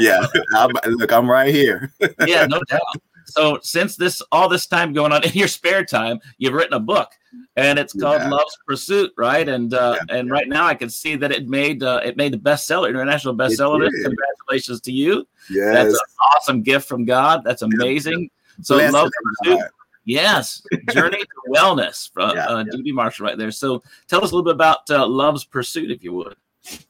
yeah, 0.00 0.26
I'm, 0.54 0.70
look, 0.86 1.12
I'm 1.12 1.30
right 1.30 1.52
here. 1.52 1.92
yeah, 2.26 2.46
no 2.46 2.60
doubt. 2.68 2.80
So 3.30 3.58
since 3.62 3.96
this 3.96 4.22
all 4.32 4.48
this 4.48 4.66
time 4.66 4.92
going 4.92 5.12
on 5.12 5.24
in 5.24 5.32
your 5.32 5.48
spare 5.48 5.84
time, 5.84 6.20
you've 6.38 6.52
written 6.54 6.74
a 6.74 6.80
book, 6.80 7.10
and 7.56 7.78
it's 7.78 7.92
called 7.92 8.22
yeah. 8.22 8.28
Love's 8.28 8.58
Pursuit, 8.66 9.12
right? 9.16 9.48
And 9.48 9.72
uh, 9.74 9.96
yeah, 9.96 10.16
and 10.16 10.28
yeah. 10.28 10.32
right 10.32 10.48
now 10.48 10.66
I 10.66 10.74
can 10.74 10.90
see 10.90 11.16
that 11.16 11.32
it 11.32 11.48
made 11.48 11.82
uh, 11.82 12.00
it 12.04 12.16
made 12.16 12.32
the 12.32 12.38
bestseller, 12.38 12.88
international 12.88 13.34
bestseller. 13.34 13.88
Congratulations 14.02 14.80
to 14.82 14.92
you! 14.92 15.26
Yes. 15.48 15.74
that's 15.74 15.94
an 15.94 16.00
awesome 16.36 16.62
gift 16.62 16.88
from 16.88 17.04
God. 17.04 17.42
That's 17.44 17.62
amazing. 17.62 18.30
So 18.62 18.76
Blessed 18.76 18.92
Love's 18.92 19.12
Pursuit. 19.42 19.62
Yes, 20.04 20.62
Journey 20.90 21.18
to 21.18 21.50
Wellness 21.50 22.10
from 22.12 22.30
uh, 22.38 22.64
DB 22.64 22.92
Marshall 22.92 23.26
right 23.26 23.38
there. 23.38 23.50
So 23.50 23.82
tell 24.08 24.24
us 24.24 24.32
a 24.32 24.34
little 24.34 24.44
bit 24.44 24.54
about 24.54 24.90
uh, 24.90 25.06
Love's 25.06 25.44
Pursuit, 25.44 25.90
if 25.90 26.02
you 26.02 26.12
would. 26.14 26.36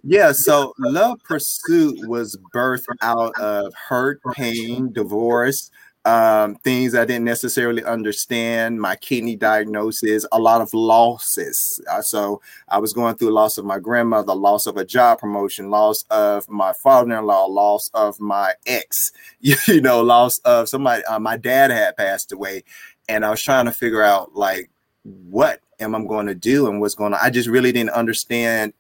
Yeah, 0.02 0.32
so 0.32 0.74
Love 0.78 1.20
Pursuit 1.22 2.08
was 2.08 2.36
birthed 2.54 2.86
out 3.02 3.38
of 3.40 3.72
hurt, 3.74 4.20
pain, 4.32 4.92
divorce, 4.92 5.70
um, 6.04 6.56
things 6.56 6.94
I 6.94 7.04
didn't 7.04 7.24
necessarily 7.24 7.84
understand, 7.84 8.80
my 8.80 8.96
kidney 8.96 9.36
diagnosis, 9.36 10.26
a 10.32 10.38
lot 10.38 10.62
of 10.62 10.72
losses. 10.72 11.80
Uh, 11.90 12.00
so 12.00 12.40
I 12.68 12.78
was 12.78 12.92
going 12.92 13.16
through 13.16 13.32
loss 13.32 13.58
of 13.58 13.66
my 13.66 13.78
grandmother, 13.78 14.34
loss 14.34 14.66
of 14.66 14.76
a 14.78 14.84
job 14.84 15.18
promotion, 15.18 15.70
loss 15.70 16.04
of 16.10 16.48
my 16.48 16.72
father-in-law, 16.72 17.46
loss 17.46 17.90
of 17.92 18.18
my 18.18 18.54
ex, 18.66 19.12
you 19.40 19.80
know, 19.80 20.02
loss 20.02 20.38
of 20.40 20.68
somebody. 20.68 21.04
Uh, 21.04 21.18
my 21.18 21.36
dad 21.36 21.70
had 21.70 21.96
passed 21.96 22.32
away, 22.32 22.64
and 23.08 23.24
I 23.24 23.30
was 23.30 23.42
trying 23.42 23.66
to 23.66 23.72
figure 23.72 24.02
out 24.02 24.34
like 24.34 24.70
what 25.02 25.60
am 25.80 25.94
I 25.94 26.04
going 26.04 26.26
to 26.26 26.34
do 26.34 26.66
and 26.68 26.80
what's 26.80 26.94
going 26.94 27.12
on. 27.12 27.20
I 27.22 27.30
just 27.30 27.48
really 27.48 27.72
didn't 27.72 27.90
understand 27.90 28.72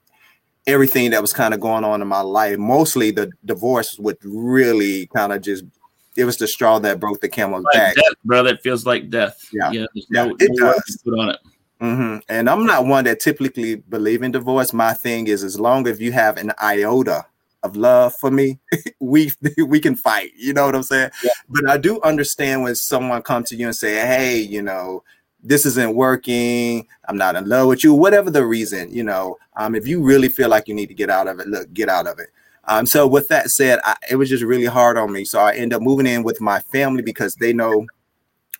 everything 0.66 1.10
that 1.10 1.22
was 1.22 1.32
kind 1.32 1.54
of 1.54 1.60
going 1.60 1.84
on 1.84 2.00
in 2.00 2.08
my 2.08 2.20
life. 2.20 2.58
Mostly 2.58 3.10
the 3.10 3.30
divorce 3.44 3.98
would 3.98 4.18
really 4.22 5.06
kind 5.06 5.32
of 5.32 5.42
just 5.42 5.64
it 6.16 6.24
was 6.24 6.36
the 6.36 6.46
straw 6.46 6.78
that 6.80 7.00
broke 7.00 7.20
the 7.20 7.28
camel's 7.28 7.64
like 7.64 7.74
back. 7.74 7.94
Death, 7.94 8.14
brother, 8.24 8.50
it 8.50 8.62
feels 8.62 8.86
like 8.86 9.10
death. 9.10 9.48
Yeah, 9.52 9.70
yeah, 9.70 9.86
yeah 9.94 10.24
no, 10.24 10.36
it 10.38 10.50
no 10.54 10.72
does. 10.72 10.98
Put 11.04 11.18
on 11.18 11.30
it. 11.30 11.38
Mm-hmm. 11.80 12.18
And 12.28 12.50
I'm 12.50 12.66
not 12.66 12.86
one 12.86 13.04
that 13.04 13.20
typically 13.20 13.76
believe 13.76 14.22
in 14.22 14.32
divorce. 14.32 14.72
My 14.72 14.92
thing 14.92 15.28
is, 15.28 15.42
as 15.42 15.58
long 15.58 15.86
as 15.86 16.00
you 16.00 16.12
have 16.12 16.36
an 16.36 16.52
iota 16.62 17.24
of 17.62 17.76
love 17.76 18.14
for 18.14 18.30
me, 18.30 18.58
we 19.00 19.32
we 19.66 19.80
can 19.80 19.96
fight. 19.96 20.32
You 20.36 20.52
know 20.52 20.66
what 20.66 20.74
I'm 20.74 20.82
saying? 20.82 21.10
Yeah. 21.24 21.30
But 21.48 21.68
I 21.70 21.78
do 21.78 22.00
understand 22.02 22.62
when 22.62 22.74
someone 22.74 23.22
comes 23.22 23.48
to 23.50 23.56
you 23.56 23.66
and 23.66 23.76
say, 23.76 23.94
"Hey, 23.94 24.38
you 24.38 24.62
know, 24.62 25.02
this 25.42 25.64
isn't 25.64 25.94
working. 25.94 26.86
I'm 27.08 27.16
not 27.16 27.36
in 27.36 27.48
love 27.48 27.68
with 27.68 27.82
you." 27.82 27.94
Whatever 27.94 28.30
the 28.30 28.44
reason, 28.44 28.92
you 28.92 29.04
know, 29.04 29.38
um, 29.56 29.74
if 29.74 29.86
you 29.86 30.02
really 30.02 30.28
feel 30.28 30.50
like 30.50 30.68
you 30.68 30.74
need 30.74 30.88
to 30.88 30.94
get 30.94 31.08
out 31.08 31.28
of 31.28 31.40
it, 31.40 31.48
look, 31.48 31.72
get 31.72 31.88
out 31.88 32.06
of 32.06 32.18
it. 32.18 32.28
Um, 32.64 32.86
so 32.86 33.06
with 33.06 33.28
that 33.28 33.50
said, 33.50 33.78
I, 33.84 33.96
it 34.10 34.16
was 34.16 34.28
just 34.28 34.44
really 34.44 34.66
hard 34.66 34.98
on 34.98 35.12
me. 35.12 35.24
So 35.24 35.40
I 35.40 35.54
ended 35.54 35.74
up 35.74 35.82
moving 35.82 36.06
in 36.06 36.22
with 36.22 36.40
my 36.40 36.60
family 36.60 37.02
because 37.02 37.34
they 37.36 37.52
know 37.52 37.86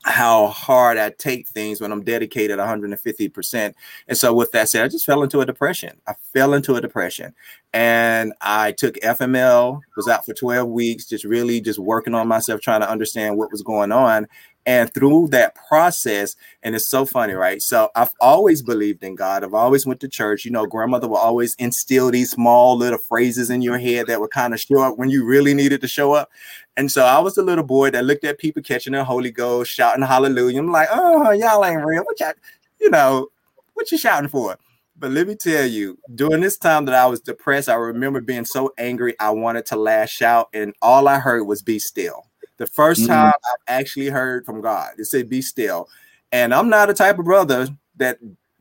how 0.03 0.47
hard 0.49 0.97
I 0.97 1.11
take 1.11 1.47
things 1.49 1.81
when 1.81 1.93
I'm 1.93 2.03
dedicated 2.03 2.59
150%. 2.59 3.75
And 4.09 4.19
so, 4.19 4.33
with 4.33 4.51
that 4.53 4.69
said, 4.71 4.85
I 4.85 4.89
just 4.89 5.05
fell 5.05 5.23
into 5.23 5.41
a 5.41 5.47
depression. 5.47 6.01
I 6.07 6.15
fell 6.33 6.55
into 6.55 6.75
a 6.77 6.81
depression 6.81 7.35
and 7.75 8.33
I 8.41 8.73
took 8.73 8.95
FML, 8.97 9.81
was 9.97 10.09
out 10.09 10.25
for 10.25 10.33
12 10.33 10.69
weeks, 10.69 11.07
just 11.07 11.25
really 11.25 11.61
just 11.61 11.79
working 11.79 12.15
on 12.15 12.29
myself, 12.29 12.61
trying 12.61 12.81
to 12.81 12.91
understand 12.91 13.37
what 13.37 13.53
was 13.53 13.63
going 13.63 13.93
on 13.93 14.27
and 14.67 14.93
through 14.93 15.29
that 15.29 15.55
process 15.69 16.37
and 16.63 16.75
it's 16.75 16.89
so 16.89 17.05
funny 17.05 17.33
right? 17.35 17.63
So 17.63 17.91
i've 17.95 18.13
always 18.21 18.63
believed 18.63 19.03
in 19.03 19.15
god. 19.15 19.45
I've 19.45 19.55
always 19.55 19.87
went 19.87 20.01
to 20.01 20.09
church. 20.09 20.45
You 20.45 20.51
know 20.51 20.67
grandmother 20.67 21.09
will 21.09 21.17
always 21.17 21.55
instill 21.57 22.11
these 22.11 22.31
small 22.31 22.77
little 22.77 22.99
phrases 22.99 23.51
in 23.51 23.63
your 23.63 23.79
head 23.79 24.07
that 24.07 24.21
would 24.21 24.31
kind 24.31 24.55
of 24.55 24.61
show 24.61 24.81
up 24.83 24.99
when 24.99 25.11
you 25.11 25.25
really 25.25 25.55
needed 25.55 25.81
to 25.81 25.89
show 25.89 26.13
up. 26.13 26.31
And 26.77 26.91
so 26.91 27.05
i 27.05 27.19
was 27.19 27.37
a 27.39 27.43
little 27.43 27.65
boy 27.65 27.91
that 27.91 28.05
looked 28.05 28.25
at 28.25 28.39
people 28.39 28.63
catching 28.63 28.93
the 28.93 29.05
holy 29.05 29.31
ghost 29.31 29.71
shouting 29.71 30.05
hallelujah. 30.05 30.61
I'm 30.61 30.71
like 30.71 30.89
oh 30.93 31.31
y'all 31.31 31.65
ain't 31.65 31.85
real. 31.85 32.05
What 32.05 32.21
y'all 32.21 32.33
you 32.81 32.91
know 32.91 33.29
what 33.75 33.91
you 33.91 33.99
shouting 33.99 34.29
for? 34.29 34.57
But 35.01 35.13
let 35.13 35.27
me 35.27 35.35
tell 35.35 35.65
you, 35.65 35.99
during 36.15 36.43
this 36.43 36.59
time 36.59 36.85
that 36.85 36.95
I 36.95 37.07
was 37.07 37.21
depressed, 37.21 37.71
I 37.71 37.75
remember 37.75 38.21
being 38.21 38.45
so 38.45 38.75
angry 38.77 39.19
I 39.19 39.31
wanted 39.31 39.65
to 39.67 39.77
lash 39.77 40.21
out, 40.21 40.51
and 40.53 40.75
all 40.83 41.09
I 41.09 41.19
heard 41.19 41.45
was 41.45 41.63
"Be 41.63 41.79
still." 41.79 42.30
The 42.61 42.67
1st 42.67 42.99
mm-hmm. 42.99 43.07
time 43.07 43.33
I 43.43 43.73
actually 43.73 44.11
heard 44.11 44.45
from 44.45 44.61
God, 44.61 44.91
it 44.99 45.07
said, 45.07 45.31
"Be 45.31 45.41
still," 45.41 45.89
and 46.31 46.53
I'm 46.53 46.69
not 46.69 46.91
a 46.91 46.95
type 46.95 47.19
of 47.19 47.25
brother 47.25 47.69
that 47.97 48.19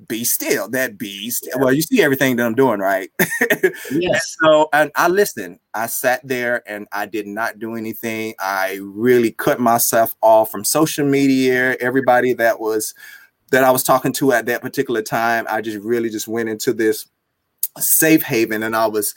be 0.07 0.23
still. 0.23 0.69
That 0.69 0.97
be 0.97 1.29
still. 1.31 1.59
Well, 1.59 1.73
you 1.73 1.81
see 1.81 2.01
everything 2.01 2.37
that 2.37 2.45
I'm 2.45 2.55
doing, 2.55 2.79
right? 2.79 3.11
Yes. 3.91 4.37
so 4.41 4.69
and 4.71 4.89
I 4.95 5.09
listened. 5.09 5.59
I 5.73 5.87
sat 5.87 6.25
there 6.25 6.63
and 6.65 6.87
I 6.93 7.07
did 7.07 7.27
not 7.27 7.59
do 7.59 7.75
anything. 7.75 8.35
I 8.39 8.79
really 8.81 9.31
cut 9.31 9.59
myself 9.59 10.15
off 10.21 10.49
from 10.49 10.63
social 10.63 11.05
media. 11.05 11.75
Everybody 11.81 12.31
that 12.35 12.61
was 12.61 12.93
that 13.51 13.65
I 13.65 13.71
was 13.71 13.83
talking 13.83 14.13
to 14.13 14.31
at 14.31 14.45
that 14.45 14.61
particular 14.61 15.01
time, 15.01 15.45
I 15.49 15.59
just 15.59 15.79
really 15.83 16.09
just 16.09 16.29
went 16.29 16.47
into 16.47 16.71
this 16.71 17.05
safe 17.77 18.23
haven 18.23 18.63
and 18.63 18.77
I 18.77 18.87
was 18.87 19.13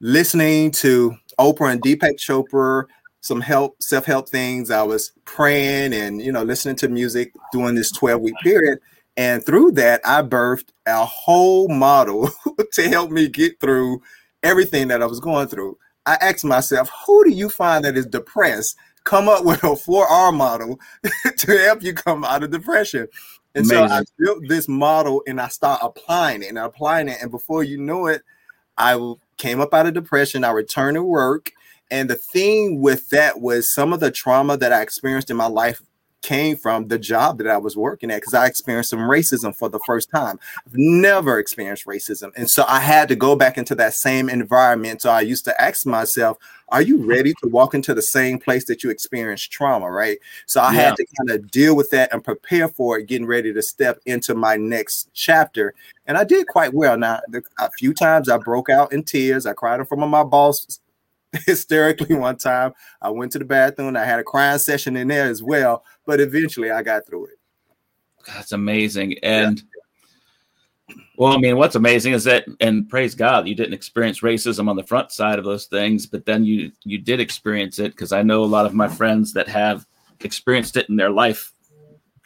listening 0.00 0.72
to 0.72 1.14
Oprah 1.38 1.70
and 1.70 1.82
Deepak 1.82 2.16
Chopra 2.18 2.86
some 3.24 3.40
help, 3.40 3.82
self-help 3.82 4.28
things. 4.28 4.70
I 4.70 4.82
was 4.82 5.12
praying 5.24 5.94
and 5.94 6.20
you 6.20 6.30
know 6.30 6.42
listening 6.42 6.76
to 6.76 6.88
music 6.88 7.32
during 7.52 7.74
this 7.74 7.90
12-week 7.96 8.34
period. 8.42 8.80
And 9.16 9.44
through 9.44 9.72
that, 9.72 10.02
I 10.04 10.20
birthed 10.20 10.68
a 10.84 11.06
whole 11.06 11.68
model 11.68 12.28
to 12.72 12.88
help 12.90 13.10
me 13.10 13.28
get 13.28 13.60
through 13.60 14.02
everything 14.42 14.88
that 14.88 15.02
I 15.02 15.06
was 15.06 15.20
going 15.20 15.48
through. 15.48 15.78
I 16.04 16.18
asked 16.20 16.44
myself, 16.44 16.90
who 17.06 17.24
do 17.24 17.30
you 17.30 17.48
find 17.48 17.82
that 17.86 17.96
is 17.96 18.04
depressed? 18.04 18.76
Come 19.04 19.30
up 19.30 19.42
with 19.42 19.64
a 19.64 19.68
4R 19.68 20.36
model 20.36 20.78
to 21.38 21.58
help 21.60 21.82
you 21.82 21.94
come 21.94 22.24
out 22.24 22.42
of 22.42 22.50
depression. 22.50 23.08
And 23.54 23.64
Amazing. 23.64 23.88
so 23.88 23.94
I 23.94 24.02
built 24.18 24.48
this 24.48 24.68
model 24.68 25.22
and 25.26 25.40
I 25.40 25.48
start 25.48 25.80
applying 25.82 26.42
it 26.42 26.48
and 26.50 26.58
applying 26.58 27.08
it. 27.08 27.18
And 27.22 27.30
before 27.30 27.64
you 27.64 27.78
know 27.78 28.06
it, 28.06 28.20
I 28.76 29.14
came 29.38 29.62
up 29.62 29.72
out 29.72 29.86
of 29.86 29.94
depression. 29.94 30.44
I 30.44 30.50
returned 30.50 30.96
to 30.96 31.02
work 31.02 31.52
and 31.94 32.10
the 32.10 32.16
thing 32.16 32.80
with 32.80 33.08
that 33.10 33.40
was 33.40 33.72
some 33.72 33.92
of 33.92 34.00
the 34.00 34.10
trauma 34.10 34.56
that 34.56 34.72
I 34.72 34.82
experienced 34.82 35.30
in 35.30 35.36
my 35.36 35.46
life 35.46 35.80
came 36.22 36.56
from 36.56 36.88
the 36.88 36.98
job 36.98 37.38
that 37.38 37.46
I 37.46 37.56
was 37.56 37.76
working 37.76 38.10
at 38.10 38.16
because 38.16 38.34
I 38.34 38.46
experienced 38.46 38.90
some 38.90 38.98
racism 38.98 39.54
for 39.54 39.68
the 39.68 39.78
first 39.86 40.10
time. 40.10 40.40
I've 40.66 40.74
never 40.74 41.38
experienced 41.38 41.86
racism. 41.86 42.32
And 42.34 42.50
so 42.50 42.64
I 42.66 42.80
had 42.80 43.06
to 43.10 43.14
go 43.14 43.36
back 43.36 43.58
into 43.58 43.76
that 43.76 43.94
same 43.94 44.28
environment. 44.28 45.02
So 45.02 45.10
I 45.10 45.20
used 45.20 45.44
to 45.44 45.62
ask 45.62 45.86
myself, 45.86 46.38
are 46.70 46.82
you 46.82 46.98
mm-hmm. 46.98 47.10
ready 47.10 47.34
to 47.44 47.48
walk 47.48 47.74
into 47.74 47.94
the 47.94 48.02
same 48.02 48.40
place 48.40 48.64
that 48.64 48.82
you 48.82 48.90
experienced 48.90 49.52
trauma? 49.52 49.88
Right. 49.88 50.18
So 50.46 50.60
I 50.60 50.72
yeah. 50.72 50.80
had 50.80 50.96
to 50.96 51.06
kind 51.16 51.30
of 51.30 51.48
deal 51.52 51.76
with 51.76 51.90
that 51.90 52.12
and 52.12 52.24
prepare 52.24 52.66
for 52.66 52.98
it, 52.98 53.06
getting 53.06 53.28
ready 53.28 53.52
to 53.52 53.62
step 53.62 54.00
into 54.04 54.34
my 54.34 54.56
next 54.56 55.10
chapter. 55.12 55.74
And 56.06 56.18
I 56.18 56.24
did 56.24 56.48
quite 56.48 56.74
well. 56.74 56.98
Now, 56.98 57.20
a 57.60 57.70
few 57.78 57.94
times 57.94 58.28
I 58.28 58.38
broke 58.38 58.68
out 58.68 58.92
in 58.92 59.04
tears. 59.04 59.46
I 59.46 59.52
cried 59.52 59.78
in 59.78 59.86
front 59.86 60.02
of 60.02 60.08
my 60.08 60.24
boss 60.24 60.80
hysterically 61.46 62.16
one 62.16 62.36
time. 62.36 62.72
I 63.00 63.10
went 63.10 63.32
to 63.32 63.38
the 63.38 63.44
bathroom. 63.44 63.96
I 63.96 64.04
had 64.04 64.20
a 64.20 64.24
crying 64.24 64.58
session 64.58 64.96
in 64.96 65.08
there 65.08 65.28
as 65.28 65.42
well, 65.42 65.84
but 66.06 66.20
eventually 66.20 66.70
I 66.70 66.82
got 66.82 67.06
through 67.06 67.26
it. 67.26 67.38
That's 68.26 68.52
amazing. 68.52 69.18
And 69.22 69.62
yeah. 70.88 70.94
well, 71.16 71.32
I 71.32 71.38
mean, 71.38 71.56
what's 71.56 71.74
amazing 71.74 72.14
is 72.14 72.24
that, 72.24 72.46
and 72.60 72.88
praise 72.88 73.14
God, 73.14 73.46
you 73.46 73.54
didn't 73.54 73.74
experience 73.74 74.20
racism 74.20 74.68
on 74.68 74.76
the 74.76 74.82
front 74.82 75.12
side 75.12 75.38
of 75.38 75.44
those 75.44 75.66
things, 75.66 76.06
but 76.06 76.24
then 76.24 76.44
you 76.44 76.72
you 76.84 76.98
did 76.98 77.20
experience 77.20 77.78
it 77.78 77.92
because 77.92 78.12
I 78.12 78.22
know 78.22 78.42
a 78.42 78.46
lot 78.46 78.66
of 78.66 78.74
my 78.74 78.88
friends 78.88 79.34
that 79.34 79.48
have 79.48 79.86
experienced 80.20 80.76
it 80.76 80.88
in 80.88 80.96
their 80.96 81.10
life 81.10 81.52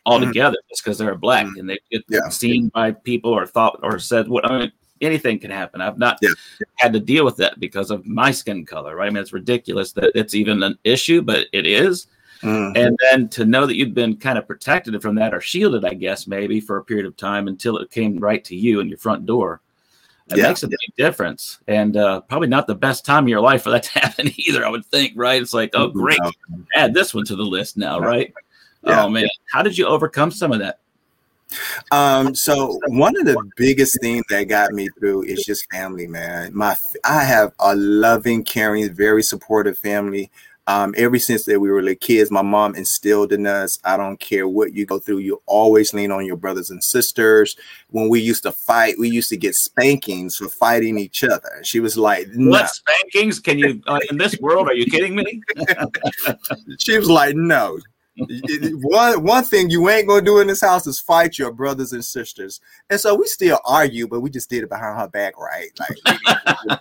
altogether 0.07 0.57
mm-hmm. 0.57 0.69
just 0.71 0.85
because 0.85 0.99
they're 0.99 1.15
black 1.17 1.47
mm-hmm. 1.47 1.61
and 1.61 1.71
they 1.71 1.79
get 1.91 2.03
yeah. 2.09 2.29
seen 2.29 2.69
by 2.69 2.93
people 2.93 3.33
or 3.33 3.47
thought 3.47 3.81
or 3.83 3.99
said 3.99 4.29
what 4.29 4.49
I 4.49 4.59
mean 4.61 4.73
anything 5.00 5.38
can 5.38 5.50
happen. 5.50 5.81
I've 5.81 5.99
not 5.99 6.19
yeah. 6.23 6.31
had 6.76 6.93
to 6.93 7.00
deal 7.00 7.25
with 7.25 7.37
that 7.37 7.61
because 7.61 7.90
of 7.90 8.07
my 8.07 8.31
skin 8.31 8.64
color, 8.64 8.97
right? 8.97 9.07
I 9.07 9.11
mean, 9.11 9.23
it's 9.23 9.33
ridiculous 9.33 9.93
that 9.93 10.12
it's 10.14 10.35
even 10.35 10.62
an 10.62 10.78
issue, 10.85 11.23
but 11.23 11.47
it 11.52 11.67
is. 11.67 12.07
Mm-hmm. 12.43 12.76
And 12.76 12.99
then 13.02 13.28
to 13.31 13.45
know 13.45 13.67
that 13.67 13.76
you've 13.76 13.95
been 13.95 14.17
kind 14.17 14.38
of 14.38 14.47
protected 14.47 15.00
from 15.02 15.17
that 15.17 15.35
or 15.35 15.40
shielded, 15.40 15.85
I 15.85 15.95
guess, 15.95 16.26
maybe 16.26 16.61
for 16.61 16.76
a 16.76 16.85
period 16.85 17.07
of 17.07 17.17
time 17.17 17.49
until 17.49 17.78
it 17.78 17.90
came 17.90 18.19
right 18.19 18.45
to 18.45 18.55
you 18.55 18.81
in 18.81 18.88
your 18.88 18.99
front 18.99 19.26
door. 19.26 19.61
It 20.31 20.37
yeah. 20.37 20.49
makes 20.49 20.62
a 20.62 20.69
big 20.69 20.78
difference. 20.97 21.59
And 21.69 21.97
uh, 21.97 22.21
probably 22.21 22.49
not 22.49 22.67
the 22.67 22.75
best 22.75 23.05
time 23.05 23.25
of 23.25 23.28
your 23.28 23.40
life 23.40 23.62
for 23.62 23.71
that 23.71 23.85
to 23.85 23.99
happen 23.99 24.31
either, 24.37 24.64
I 24.64 24.69
would 24.69 24.87
think, 24.87 25.14
right? 25.17 25.40
It's 25.40 25.55
like, 25.55 25.71
oh, 25.75 25.88
great. 25.88 26.19
Add 26.75 26.95
this 26.95 27.14
one 27.14 27.25
to 27.26 27.37
the 27.37 27.43
list 27.43 27.76
now, 27.76 27.99
right? 27.99 28.33
Yeah. 28.85 29.05
Oh, 29.05 29.09
man. 29.09 29.28
How 29.50 29.62
did 29.62 29.76
you 29.76 29.87
overcome 29.87 30.31
some 30.31 30.52
of 30.52 30.61
that? 30.61 30.81
Um, 31.90 32.35
so 32.35 32.78
one 32.88 33.17
of 33.19 33.25
the 33.25 33.43
biggest 33.57 33.99
things 34.00 34.25
that 34.28 34.45
got 34.45 34.73
me 34.73 34.88
through 34.99 35.25
is 35.25 35.45
just 35.45 35.71
family, 35.71 36.07
man. 36.07 36.55
My 36.55 36.76
I 37.05 37.25
have 37.25 37.52
a 37.59 37.75
loving, 37.76 38.45
caring, 38.45 38.93
very 38.93 39.23
supportive 39.23 39.78
family. 39.78 40.31
Um, 40.67 40.95
ever 40.99 41.19
since 41.19 41.47
that 41.47 41.59
we 41.59 41.71
were 41.71 41.81
little 41.81 41.97
kids, 41.97 42.31
my 42.31 42.43
mom 42.43 42.75
instilled 42.75 43.33
in 43.33 43.47
us. 43.47 43.78
I 43.85 43.97
don't 43.97 44.21
care 44.21 44.47
what 44.47 44.75
you 44.75 44.85
go 44.85 44.99
through, 44.99 45.19
you 45.19 45.40
always 45.47 45.95
lean 45.95 46.12
on 46.12 46.26
your 46.26 46.37
brothers 46.37 46.69
and 46.69 46.85
sisters. 46.85 47.57
When 47.88 48.11
we 48.11 48.21
used 48.21 48.43
to 48.43 48.52
fight, 48.52 48.99
we 48.99 49.09
used 49.09 49.31
to 49.31 49.38
get 49.38 49.55
spankings 49.55 50.37
for 50.37 50.50
fighting 50.50 50.99
each 50.99 51.25
other. 51.25 51.62
She 51.62 51.81
was 51.81 51.97
like, 51.97 52.28
no. 52.35 52.50
"What 52.50 52.69
spankings? 52.69 53.40
Can 53.40 53.59
you 53.59 53.81
uh, 53.87 54.00
in 54.11 54.19
this 54.19 54.38
world? 54.40 54.69
Are 54.69 54.75
you 54.75 54.85
kidding 54.85 55.14
me?" 55.14 55.40
she 56.78 56.99
was 56.99 57.09
like, 57.09 57.35
"No, 57.35 57.78
one 58.19 59.23
one 59.23 59.45
thing 59.45 59.71
you 59.71 59.89
ain't 59.89 60.09
gonna 60.09 60.23
do 60.23 60.41
in 60.41 60.47
this 60.47 60.61
house 60.61 60.87
is 60.87 60.99
fight 60.99 61.39
your 61.39 61.53
brothers 61.53 61.93
and 61.93 62.05
sisters. 62.05 62.61
And 62.91 63.01
so 63.01 63.15
we 63.15 63.27
still 63.27 63.61
argue, 63.65 64.07
but 64.07 64.21
we 64.21 64.31
just 64.31 64.51
did 64.51 64.65
it 64.65 64.69
behind 64.69 64.99
her 64.99 65.09
back, 65.09 65.39
right? 65.39 65.71
Like, 65.79 66.19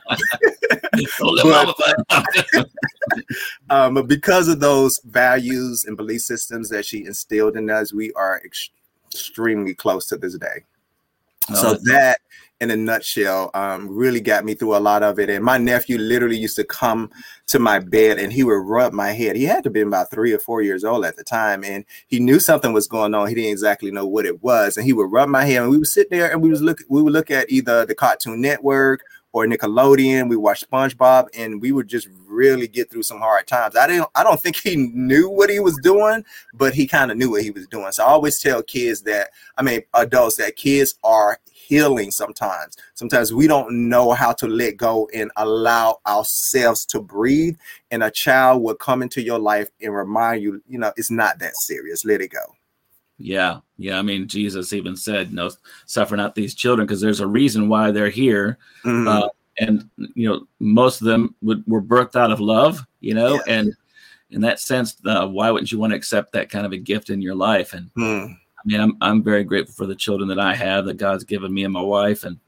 but, 1.77 2.67
um, 3.70 3.94
but 3.96 4.08
because 4.08 4.48
of 4.48 4.60
those 4.60 5.00
values 5.06 5.86
and 5.86 5.98
belief 5.98 6.22
systems 6.22 6.70
that 6.70 6.86
she 6.86 7.06
instilled 7.06 7.56
in 7.58 7.70
us, 7.70 7.94
we 7.94 8.12
are 8.13 8.41
ex- 8.44 8.70
extremely 9.13 9.74
close 9.74 10.08
to 10.08 10.17
this 10.17 10.38
day. 10.38 10.63
Oh, 11.50 11.56
so 11.56 11.74
that 11.86 12.20
in 12.59 12.71
a 12.71 12.75
nutshell 12.75 13.51
um, 13.53 13.87
really 13.87 14.19
got 14.19 14.43
me 14.43 14.53
through 14.53 14.75
a 14.75 14.79
lot 14.79 15.03
of 15.03 15.19
it. 15.19 15.29
And 15.29 15.43
my 15.43 15.57
nephew 15.57 15.97
literally 15.97 16.37
used 16.37 16.55
to 16.55 16.63
come 16.63 17.11
to 17.47 17.59
my 17.59 17.79
bed 17.79 18.17
and 18.17 18.33
he 18.33 18.43
would 18.43 18.65
rub 18.65 18.93
my 18.93 19.11
head. 19.11 19.35
He 19.35 19.43
had 19.43 19.63
to 19.63 19.69
be 19.69 19.81
about 19.81 20.09
three 20.09 20.33
or 20.33 20.39
four 20.39 20.61
years 20.61 20.83
old 20.83 21.05
at 21.05 21.15
the 21.17 21.23
time, 21.23 21.63
and 21.63 21.85
he 22.07 22.19
knew 22.19 22.39
something 22.39 22.73
was 22.73 22.87
going 22.87 23.13
on. 23.13 23.27
He 23.27 23.35
didn't 23.35 23.51
exactly 23.51 23.91
know 23.91 24.05
what 24.05 24.25
it 24.25 24.41
was, 24.41 24.77
and 24.77 24.85
he 24.85 24.93
would 24.93 25.11
rub 25.11 25.29
my 25.29 25.45
head. 25.45 25.61
And 25.61 25.71
we 25.71 25.77
would 25.77 25.87
sit 25.87 26.09
there 26.09 26.31
and 26.31 26.41
we 26.41 26.49
was 26.49 26.61
look 26.61 26.79
we 26.89 27.01
would 27.01 27.13
look 27.13 27.31
at 27.31 27.49
either 27.49 27.85
the 27.85 27.95
Cartoon 27.95 28.41
Network 28.41 29.03
or 29.33 29.45
Nickelodeon. 29.45 30.29
We 30.29 30.35
watched 30.35 30.69
SpongeBob, 30.69 31.27
and 31.35 31.61
we 31.61 31.71
would 31.71 31.87
just 31.87 32.07
really 32.25 32.67
get 32.67 32.89
through 32.89 33.03
some 33.03 33.19
hard 33.19 33.47
times. 33.47 33.75
I 33.75 33.87
didn't. 33.87 34.07
I 34.15 34.23
don't 34.23 34.41
think 34.41 34.55
he 34.55 34.75
knew 34.75 35.29
what 35.29 35.49
he 35.49 35.59
was 35.59 35.77
doing, 35.83 36.25
but 36.53 36.73
he 36.73 36.87
kind 36.87 37.11
of 37.11 37.17
knew 37.17 37.31
what 37.31 37.43
he 37.43 37.51
was 37.51 37.67
doing. 37.67 37.91
So 37.91 38.03
I 38.03 38.07
always 38.07 38.39
tell 38.39 38.63
kids 38.63 39.03
that, 39.03 39.29
I 39.57 39.61
mean, 39.61 39.81
adults 39.93 40.37
that 40.37 40.55
kids 40.55 40.95
are 41.03 41.39
healing 41.67 42.12
sometimes. 42.12 42.77
Sometimes 42.93 43.33
we 43.33 43.45
don't 43.45 43.89
know 43.89 44.13
how 44.13 44.31
to 44.33 44.47
let 44.47 44.77
go 44.77 45.09
and 45.13 45.31
allow 45.36 46.00
ourselves 46.07 46.86
to 46.88 47.01
breathe. 47.01 47.57
And 47.91 48.03
a 48.03 48.12
child 48.12 48.63
will 48.63 48.75
come 48.75 49.01
into 49.01 49.21
your 49.21 49.39
life 49.39 49.69
and 49.81 49.93
remind 49.93 50.41
you, 50.41 50.62
you 50.67 50.79
know, 50.79 50.93
it's 50.95 51.12
not 51.12 51.39
that 51.39 51.55
serious. 51.57 52.05
Let 52.05 52.21
it 52.21 52.31
go. 52.31 52.55
Yeah. 53.17 53.59
Yeah. 53.77 54.00
I 54.00 54.01
mean, 54.01 54.27
Jesus 54.27 54.74
even 54.74 54.95
said, 54.95 55.33
no, 55.33 55.50
suffer 55.86 56.15
not 56.15 56.36
these 56.36 56.55
children 56.55 56.88
because 56.88 57.01
there's 57.01 57.19
a 57.19 57.27
reason 57.27 57.67
why 57.67 57.91
they're 57.91 58.09
here. 58.09 58.57
Mm-hmm. 58.86 59.07
Uh, 59.07 59.29
and, 59.59 59.89
you 60.13 60.29
know, 60.29 60.47
most 60.59 61.01
of 61.01 61.07
them 61.07 61.36
would, 61.41 61.63
were 61.67 61.81
birthed 61.81 62.15
out 62.15 62.31
of 62.31 62.39
love, 62.39 62.86
you 63.00 63.13
know, 63.13 63.41
yeah. 63.45 63.53
and 63.55 63.74
in 64.29 64.41
that 64.41 64.59
sense, 64.59 64.97
uh, 65.05 65.27
why 65.27 65.50
wouldn't 65.50 65.71
you 65.71 65.79
want 65.79 65.91
to 65.91 65.97
accept 65.97 66.33
that 66.33 66.50
kind 66.50 66.65
of 66.65 66.74
a 66.74 66.77
gift 66.77 67.09
in 67.09 67.21
your 67.21 67.33
life? 67.36 67.74
And, 67.74 67.89
mm. 67.97 68.38
I 68.57 68.61
mean, 68.65 68.79
I'm 68.79 68.97
I'm 69.01 69.23
very 69.23 69.43
grateful 69.43 69.75
for 69.75 69.85
the 69.85 69.95
children 69.95 70.27
that 70.29 70.39
I 70.39 70.55
have 70.55 70.85
that 70.85 70.97
God's 70.97 71.23
given 71.23 71.53
me 71.53 71.63
and 71.63 71.73
my 71.73 71.81
wife, 71.81 72.23
and 72.23 72.39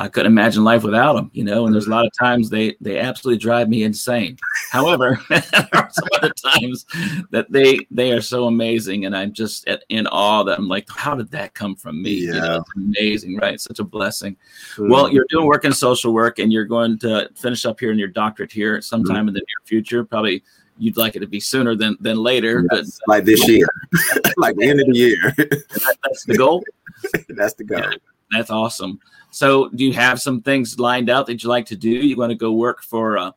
I 0.00 0.08
couldn't 0.08 0.32
imagine 0.32 0.64
life 0.64 0.82
without 0.82 1.12
them, 1.12 1.30
you 1.34 1.44
know. 1.44 1.66
And 1.66 1.74
there's 1.74 1.86
a 1.86 1.90
lot 1.90 2.06
of 2.06 2.12
times 2.18 2.48
they 2.48 2.74
they 2.80 2.98
absolutely 2.98 3.38
drive 3.38 3.68
me 3.68 3.82
insane. 3.82 4.38
However, 4.70 5.20
there 5.28 5.68
are 5.74 5.90
some 5.90 6.08
other 6.14 6.32
times 6.42 6.86
that 7.30 7.50
they 7.50 7.80
they 7.90 8.12
are 8.12 8.22
so 8.22 8.46
amazing, 8.46 9.04
and 9.04 9.14
I'm 9.14 9.32
just 9.32 9.68
at, 9.68 9.84
in 9.90 10.06
awe 10.06 10.42
that 10.44 10.58
I'm 10.58 10.68
like, 10.68 10.88
how 10.88 11.14
did 11.14 11.30
that 11.32 11.52
come 11.52 11.76
from 11.76 12.00
me? 12.00 12.12
Yeah. 12.12 12.32
You 12.32 12.40
know, 12.40 12.56
it's 12.56 12.70
amazing, 12.76 13.36
right? 13.36 13.60
Such 13.60 13.78
a 13.78 13.84
blessing. 13.84 14.36
Mm-hmm. 14.76 14.90
Well, 14.90 15.12
you're 15.12 15.26
doing 15.28 15.46
work 15.46 15.66
in 15.66 15.72
social 15.72 16.14
work, 16.14 16.38
and 16.38 16.50
you're 16.50 16.64
going 16.64 16.98
to 17.00 17.28
finish 17.36 17.66
up 17.66 17.78
here 17.78 17.92
in 17.92 17.98
your 17.98 18.08
doctorate 18.08 18.52
here 18.52 18.80
sometime 18.80 19.16
mm-hmm. 19.16 19.28
in 19.28 19.34
the 19.34 19.40
near 19.40 19.66
future, 19.66 20.02
probably 20.02 20.42
you'd 20.80 20.96
like 20.96 21.14
it 21.14 21.20
to 21.20 21.26
be 21.26 21.40
sooner 21.40 21.74
than 21.76 21.96
than 22.00 22.16
later. 22.16 22.66
Yes, 22.72 22.98
but 23.06 23.12
like 23.12 23.24
this 23.24 23.46
year, 23.46 23.68
like 24.36 24.56
the 24.56 24.68
end 24.68 24.80
of 24.80 24.86
the 24.86 24.96
year. 24.96 25.34
that's 25.36 26.24
the 26.24 26.36
goal. 26.36 26.64
that's 27.28 27.54
the 27.54 27.64
goal. 27.64 27.78
Yeah, 27.78 27.96
that's 28.30 28.50
awesome. 28.50 29.00
So, 29.30 29.68
do 29.68 29.84
you 29.84 29.92
have 29.92 30.20
some 30.20 30.40
things 30.42 30.78
lined 30.80 31.08
out 31.08 31.26
that 31.26 31.42
you 31.42 31.48
like 31.48 31.66
to 31.66 31.76
do? 31.76 31.90
You 31.90 32.16
want 32.16 32.30
to 32.30 32.36
go 32.36 32.52
work 32.52 32.82
for 32.82 33.16
a, 33.16 33.34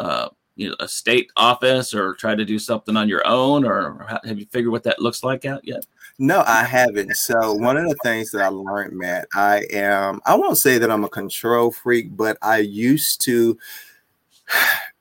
a, 0.00 0.30
you 0.56 0.70
know, 0.70 0.76
a 0.80 0.88
state 0.88 1.30
office, 1.36 1.94
or 1.94 2.14
try 2.14 2.34
to 2.34 2.44
do 2.44 2.58
something 2.58 2.96
on 2.96 3.08
your 3.08 3.26
own, 3.26 3.64
or 3.64 4.06
have 4.24 4.38
you 4.38 4.46
figured 4.46 4.72
what 4.72 4.82
that 4.84 4.98
looks 4.98 5.22
like 5.22 5.44
out 5.44 5.66
yet? 5.66 5.86
No, 6.18 6.42
I 6.46 6.64
haven't. 6.64 7.14
So 7.16 7.52
one 7.52 7.76
of 7.76 7.88
the 7.88 7.96
things 8.02 8.30
that 8.30 8.40
I 8.40 8.48
learned, 8.48 8.96
Matt, 8.96 9.28
I 9.34 9.64
am 9.70 10.20
I 10.24 10.34
won't 10.34 10.58
say 10.58 10.78
that 10.78 10.90
I'm 10.90 11.04
a 11.04 11.08
control 11.08 11.70
freak, 11.70 12.16
but 12.16 12.38
I 12.42 12.58
used 12.58 13.20
to 13.22 13.58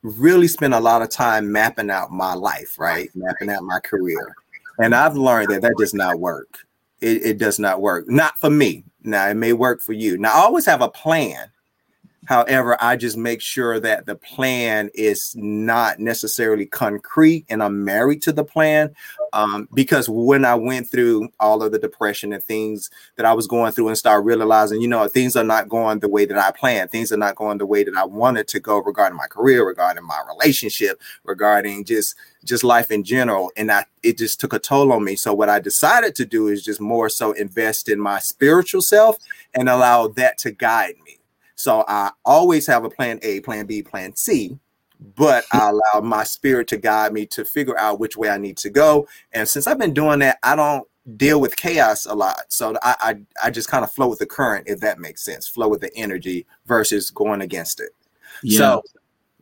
really 0.03 0.47
spend 0.47 0.73
a 0.73 0.79
lot 0.79 1.01
of 1.01 1.09
time 1.09 1.51
mapping 1.51 1.89
out 1.89 2.11
my 2.11 2.33
life, 2.33 2.77
right? 2.79 3.09
Mapping 3.15 3.49
out 3.49 3.63
my 3.63 3.79
career. 3.79 4.35
And 4.79 4.93
I've 4.93 5.15
learned 5.15 5.49
that 5.49 5.61
that 5.61 5.75
does 5.77 5.93
not 5.93 6.19
work. 6.19 6.59
It, 7.01 7.25
it 7.25 7.37
does 7.37 7.59
not 7.59 7.81
work. 7.81 8.07
Not 8.07 8.37
for 8.39 8.49
me. 8.49 8.83
Now, 9.03 9.27
it 9.27 9.35
may 9.35 9.53
work 9.53 9.81
for 9.81 9.93
you. 9.93 10.17
Now, 10.17 10.33
I 10.33 10.39
always 10.39 10.65
have 10.65 10.81
a 10.81 10.89
plan. 10.89 11.49
However, 12.25 12.77
I 12.81 12.95
just 12.95 13.17
make 13.17 13.41
sure 13.41 13.79
that 13.79 14.05
the 14.05 14.15
plan 14.15 14.89
is 14.93 15.35
not 15.35 15.99
necessarily 15.99 16.65
concrete 16.65 17.45
and 17.49 17.61
I'm 17.61 17.83
married 17.83 18.21
to 18.23 18.31
the 18.31 18.43
plan. 18.43 18.95
Um, 19.33 19.67
because 19.73 20.07
when 20.07 20.45
I 20.45 20.55
went 20.55 20.89
through 20.89 21.29
all 21.39 21.61
of 21.61 21.71
the 21.71 21.79
depression 21.79 22.31
and 22.31 22.41
things 22.41 22.89
that 23.17 23.25
I 23.25 23.33
was 23.33 23.47
going 23.47 23.73
through 23.73 23.89
and 23.89 23.97
start 23.97 24.23
realizing, 24.23 24.81
you 24.81 24.87
know, 24.87 25.07
things 25.07 25.35
are 25.35 25.43
not 25.43 25.67
going 25.67 25.99
the 25.99 26.07
way 26.07 26.25
that 26.25 26.37
I 26.37 26.51
planned, 26.51 26.89
things 26.89 27.11
are 27.11 27.17
not 27.17 27.35
going 27.35 27.57
the 27.57 27.65
way 27.65 27.83
that 27.83 27.95
I 27.95 28.05
wanted 28.05 28.47
to 28.49 28.59
go 28.59 28.77
regarding 28.77 29.17
my 29.17 29.27
career, 29.27 29.67
regarding 29.67 30.05
my 30.05 30.21
relationship, 30.27 31.01
regarding 31.23 31.83
just 31.83 32.15
just 32.45 32.63
life 32.63 32.91
in 32.91 33.03
general. 33.03 33.51
And 33.57 33.71
I 33.71 33.85
it 34.03 34.17
just 34.17 34.39
took 34.39 34.53
a 34.53 34.59
toll 34.59 34.93
on 34.93 35.03
me. 35.03 35.15
So 35.15 35.33
what 35.33 35.49
I 35.49 35.59
decided 35.59 36.15
to 36.15 36.25
do 36.25 36.47
is 36.47 36.63
just 36.63 36.79
more 36.79 37.09
so 37.09 37.33
invest 37.33 37.89
in 37.89 37.99
my 37.99 38.19
spiritual 38.19 38.81
self 38.81 39.17
and 39.53 39.67
allow 39.67 40.07
that 40.09 40.37
to 40.39 40.51
guide 40.51 40.95
me 41.05 41.14
so 41.55 41.83
I 41.87 42.11
always 42.23 42.67
have 42.67 42.83
a 42.83 42.89
plan 42.89 43.19
A 43.21 43.39
plan 43.41 43.65
B 43.65 43.81
plan 43.81 44.15
C 44.15 44.57
but 45.15 45.43
I 45.51 45.69
allow 45.93 46.01
my 46.01 46.23
spirit 46.23 46.67
to 46.69 46.77
guide 46.77 47.13
me 47.13 47.25
to 47.27 47.45
figure 47.45 47.77
out 47.77 47.99
which 47.99 48.17
way 48.17 48.29
I 48.29 48.37
need 48.37 48.57
to 48.57 48.69
go 48.69 49.07
and 49.33 49.47
since 49.47 49.67
I've 49.67 49.79
been 49.79 49.93
doing 49.93 50.19
that 50.19 50.39
I 50.43 50.55
don't 50.55 50.87
deal 51.17 51.39
with 51.39 51.55
chaos 51.55 52.05
a 52.05 52.15
lot 52.15 52.45
so 52.49 52.75
I 52.81 52.95
I, 52.99 53.47
I 53.47 53.51
just 53.51 53.69
kind 53.69 53.83
of 53.83 53.91
flow 53.91 54.07
with 54.07 54.19
the 54.19 54.25
current 54.25 54.67
if 54.67 54.79
that 54.81 54.99
makes 54.99 55.23
sense 55.23 55.47
flow 55.47 55.67
with 55.67 55.81
the 55.81 55.95
energy 55.95 56.45
versus 56.65 57.11
going 57.11 57.41
against 57.41 57.79
it 57.79 57.91
yeah. 58.41 58.57
so 58.57 58.83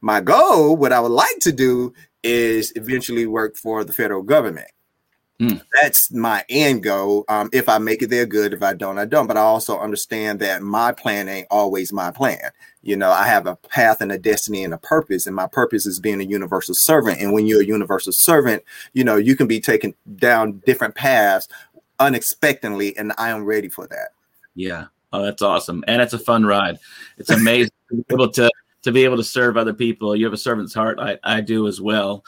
my 0.01 0.19
goal 0.19 0.75
what 0.75 0.91
I 0.91 0.99
would 0.99 1.11
like 1.11 1.39
to 1.41 1.51
do 1.51 1.93
is 2.23 2.71
eventually 2.75 3.27
work 3.27 3.57
for 3.57 3.83
the 3.83 3.93
federal 3.93 4.23
government. 4.23 4.69
Mm. 5.43 5.61
That's 5.81 6.11
my 6.11 6.45
end 6.47 6.83
goal. 6.83 7.25
Um, 7.27 7.49
if 7.51 7.67
I 7.67 7.77
make 7.77 8.01
it 8.01 8.09
there, 8.09 8.25
good. 8.25 8.53
If 8.53 8.63
I 8.63 8.73
don't, 8.73 8.97
I 8.97 9.05
don't. 9.05 9.27
But 9.27 9.37
I 9.37 9.41
also 9.41 9.77
understand 9.77 10.39
that 10.39 10.61
my 10.61 10.91
plan 10.93 11.27
ain't 11.27 11.47
always 11.51 11.91
my 11.91 12.11
plan. 12.11 12.39
You 12.81 12.95
know, 12.95 13.11
I 13.11 13.25
have 13.25 13.45
a 13.45 13.55
path 13.55 14.01
and 14.01 14.11
a 14.11 14.17
destiny 14.17 14.63
and 14.63 14.73
a 14.73 14.77
purpose, 14.77 15.27
and 15.27 15.35
my 15.35 15.47
purpose 15.47 15.85
is 15.85 15.99
being 15.99 16.21
a 16.21 16.25
universal 16.25 16.75
servant. 16.75 17.19
And 17.19 17.33
when 17.33 17.45
you're 17.45 17.61
a 17.61 17.65
universal 17.65 18.13
servant, 18.13 18.63
you 18.93 19.03
know, 19.03 19.17
you 19.17 19.35
can 19.35 19.47
be 19.47 19.59
taken 19.59 19.93
down 20.15 20.61
different 20.65 20.95
paths 20.95 21.47
unexpectedly, 21.99 22.95
and 22.97 23.13
I 23.17 23.29
am 23.29 23.43
ready 23.43 23.69
for 23.69 23.87
that. 23.87 24.09
Yeah. 24.55 24.85
Oh, 25.11 25.23
that's 25.23 25.41
awesome. 25.41 25.83
And 25.87 26.01
it's 26.01 26.13
a 26.13 26.19
fun 26.19 26.45
ride. 26.45 26.77
It's 27.17 27.29
amazing 27.29 27.71
to 27.89 27.95
be 27.95 28.05
able 28.13 28.31
to 28.31 28.49
to 28.83 28.91
be 28.91 29.05
able 29.05 29.17
to 29.17 29.23
serve 29.23 29.57
other 29.57 29.73
people. 29.73 30.15
You 30.15 30.25
have 30.25 30.33
a 30.33 30.37
servant's 30.37 30.73
heart. 30.73 30.99
I, 30.99 31.17
I 31.23 31.41
do 31.41 31.67
as 31.67 31.79
well. 31.79 32.23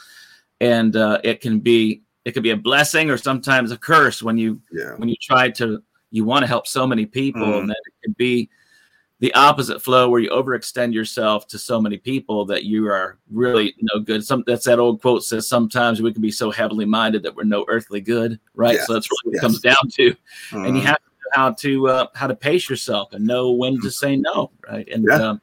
And 0.60 0.96
uh, 0.96 1.20
it 1.22 1.42
can 1.42 1.60
be 1.60 2.02
it 2.26 2.32
could 2.32 2.42
be 2.42 2.50
a 2.50 2.56
blessing 2.56 3.08
or 3.08 3.16
sometimes 3.16 3.70
a 3.70 3.78
curse 3.78 4.20
when 4.20 4.36
you 4.36 4.60
yeah. 4.72 4.94
when 4.96 5.08
you 5.08 5.14
try 5.22 5.48
to 5.48 5.80
you 6.10 6.24
want 6.24 6.42
to 6.42 6.46
help 6.48 6.66
so 6.66 6.84
many 6.84 7.06
people 7.06 7.46
mm. 7.46 7.60
and 7.60 7.70
then 7.70 7.76
it 7.86 8.04
can 8.04 8.12
be 8.18 8.50
the 9.20 9.32
opposite 9.34 9.80
flow 9.80 10.10
where 10.10 10.20
you 10.20 10.28
overextend 10.30 10.92
yourself 10.92 11.46
to 11.46 11.58
so 11.58 11.80
many 11.80 11.96
people 11.96 12.44
that 12.44 12.64
you 12.64 12.86
are 12.88 13.18
really 13.30 13.74
no 13.80 14.00
good. 14.00 14.22
Some 14.24 14.44
that's 14.46 14.66
that 14.66 14.78
old 14.78 15.00
quote 15.00 15.24
says 15.24 15.48
sometimes 15.48 16.02
we 16.02 16.12
can 16.12 16.20
be 16.20 16.32
so 16.32 16.50
heavily 16.50 16.84
minded 16.84 17.22
that 17.22 17.34
we're 17.34 17.44
no 17.44 17.64
earthly 17.68 18.00
good, 18.00 18.38
right? 18.54 18.74
Yes. 18.74 18.86
So 18.86 18.92
that's 18.92 19.08
really 19.10 19.20
what 19.24 19.34
yes. 19.34 19.40
it 19.40 19.46
comes 19.46 19.60
down 19.60 19.90
to. 19.92 20.10
Mm. 20.50 20.66
And 20.66 20.76
you 20.76 20.82
mm-hmm. 20.82 20.86
have 20.88 20.98
to 20.98 21.02
know 21.02 21.42
how 21.42 21.52
to 21.52 21.88
uh, 21.88 22.06
how 22.14 22.26
to 22.26 22.34
pace 22.34 22.68
yourself 22.68 23.12
and 23.12 23.24
know 23.24 23.52
when 23.52 23.80
to 23.80 23.90
say 23.90 24.16
no, 24.16 24.50
right? 24.68 24.86
And 24.88 25.06
yeah. 25.08 25.14
um, 25.14 25.40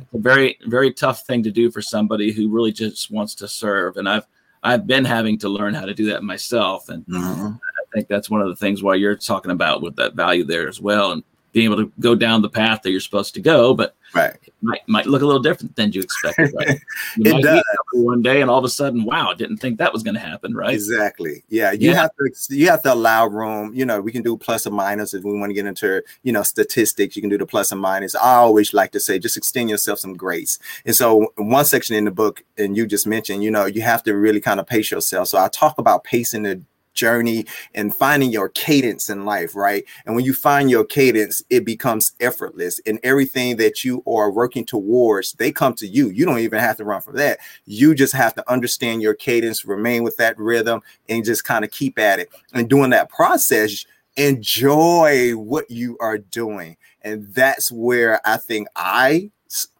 it's 0.00 0.14
a 0.14 0.18
very 0.18 0.58
very 0.66 0.92
tough 0.92 1.26
thing 1.26 1.42
to 1.44 1.50
do 1.50 1.70
for 1.70 1.80
somebody 1.80 2.32
who 2.32 2.48
really 2.48 2.72
just 2.72 3.10
wants 3.10 3.34
to 3.36 3.48
serve 3.48 3.96
and 3.96 4.08
i've 4.08 4.26
i've 4.64 4.86
been 4.86 5.04
having 5.04 5.38
to 5.38 5.48
learn 5.48 5.74
how 5.74 5.84
to 5.84 5.94
do 5.94 6.06
that 6.06 6.22
myself 6.22 6.88
and 6.88 7.04
mm-hmm. 7.06 7.46
i 7.46 7.84
think 7.94 8.08
that's 8.08 8.30
one 8.30 8.40
of 8.40 8.48
the 8.48 8.56
things 8.56 8.82
why 8.82 8.94
you're 8.94 9.16
talking 9.16 9.52
about 9.52 9.82
with 9.82 9.96
that 9.96 10.14
value 10.14 10.44
there 10.44 10.68
as 10.68 10.80
well 10.80 11.12
and 11.12 11.22
being 11.54 11.66
able 11.70 11.76
to 11.76 11.90
go 12.00 12.16
down 12.16 12.42
the 12.42 12.50
path 12.50 12.82
that 12.82 12.90
you're 12.90 12.98
supposed 12.98 13.32
to 13.32 13.40
go, 13.40 13.74
but 13.74 13.94
right. 14.12 14.34
it 14.42 14.52
might, 14.60 14.80
might 14.88 15.06
look 15.06 15.22
a 15.22 15.24
little 15.24 15.40
different 15.40 15.76
than 15.76 15.92
you 15.92 16.02
expected. 16.02 16.52
Right? 16.52 16.80
You 17.16 17.36
it 17.36 17.42
does. 17.42 17.62
One 17.92 18.22
day, 18.22 18.40
and 18.40 18.50
all 18.50 18.58
of 18.58 18.64
a 18.64 18.68
sudden, 18.68 19.04
wow, 19.04 19.32
didn't 19.34 19.58
think 19.58 19.78
that 19.78 19.92
was 19.92 20.02
going 20.02 20.14
to 20.14 20.20
happen, 20.20 20.52
right? 20.52 20.74
Exactly. 20.74 21.44
Yeah, 21.48 21.70
you 21.70 21.90
yeah. 21.90 21.94
have 21.94 22.10
to 22.16 22.56
you 22.56 22.68
have 22.68 22.82
to 22.82 22.92
allow 22.92 23.28
room. 23.28 23.72
You 23.72 23.86
know, 23.86 24.00
we 24.00 24.10
can 24.10 24.22
do 24.22 24.36
plus 24.36 24.66
or 24.66 24.72
minus 24.72 25.14
if 25.14 25.22
we 25.22 25.38
want 25.38 25.50
to 25.50 25.54
get 25.54 25.66
into 25.66 26.02
you 26.24 26.32
know 26.32 26.42
statistics. 26.42 27.14
You 27.14 27.22
can 27.22 27.30
do 27.30 27.38
the 27.38 27.46
plus 27.46 27.70
and 27.70 27.80
minus. 27.80 28.16
I 28.16 28.34
always 28.34 28.74
like 28.74 28.90
to 28.92 29.00
say, 29.00 29.20
just 29.20 29.36
extend 29.36 29.70
yourself 29.70 30.00
some 30.00 30.14
grace. 30.14 30.58
And 30.84 30.96
so, 30.96 31.32
one 31.36 31.64
section 31.64 31.94
in 31.94 32.04
the 32.04 32.10
book, 32.10 32.42
and 32.58 32.76
you 32.76 32.84
just 32.86 33.06
mentioned, 33.06 33.44
you 33.44 33.52
know, 33.52 33.66
you 33.66 33.82
have 33.82 34.02
to 34.04 34.16
really 34.16 34.40
kind 34.40 34.58
of 34.58 34.66
pace 34.66 34.90
yourself. 34.90 35.28
So 35.28 35.38
I 35.38 35.46
talk 35.48 35.78
about 35.78 36.02
pacing 36.02 36.42
the 36.42 36.62
journey 36.94 37.46
and 37.74 37.94
finding 37.94 38.30
your 38.30 38.48
cadence 38.48 39.08
in 39.08 39.24
life, 39.24 39.54
right? 39.54 39.84
And 40.06 40.14
when 40.14 40.24
you 40.24 40.32
find 40.32 40.70
your 40.70 40.84
cadence, 40.84 41.42
it 41.50 41.64
becomes 41.64 42.12
effortless. 42.20 42.80
And 42.86 42.98
everything 43.02 43.56
that 43.56 43.84
you 43.84 44.02
are 44.06 44.30
working 44.30 44.64
towards, 44.64 45.32
they 45.32 45.52
come 45.52 45.74
to 45.74 45.86
you. 45.86 46.08
You 46.10 46.24
don't 46.24 46.38
even 46.38 46.60
have 46.60 46.76
to 46.78 46.84
run 46.84 47.02
from 47.02 47.16
that. 47.16 47.38
You 47.66 47.94
just 47.94 48.14
have 48.14 48.34
to 48.34 48.50
understand 48.50 49.02
your 49.02 49.14
cadence, 49.14 49.64
remain 49.64 50.02
with 50.02 50.16
that 50.16 50.38
rhythm, 50.38 50.80
and 51.08 51.24
just 51.24 51.44
kind 51.44 51.64
of 51.64 51.70
keep 51.70 51.98
at 51.98 52.18
it. 52.20 52.30
And 52.52 52.68
doing 52.68 52.90
that 52.90 53.08
process, 53.08 53.84
enjoy 54.16 55.32
what 55.32 55.70
you 55.70 55.96
are 56.00 56.18
doing. 56.18 56.76
And 57.02 57.32
that's 57.34 57.70
where 57.70 58.20
I 58.26 58.38
think 58.38 58.68
I 58.76 59.30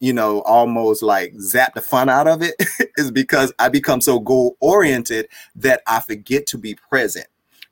you 0.01 0.13
know, 0.13 0.43
almost 0.43 1.03
like 1.03 1.35
zap 1.41 1.75
the 1.75 1.81
fun 1.81 2.09
out 2.09 2.29
of 2.29 2.43
it 2.43 2.55
is 2.97 3.11
because 3.11 3.53
I 3.59 3.69
become 3.69 4.01
so 4.01 4.21
goal 4.21 4.57
oriented 4.61 5.29
that 5.57 5.83
I 5.87 6.01
forget 6.01 6.47
to 6.49 6.59
be 6.59 6.75
present. 6.75 7.27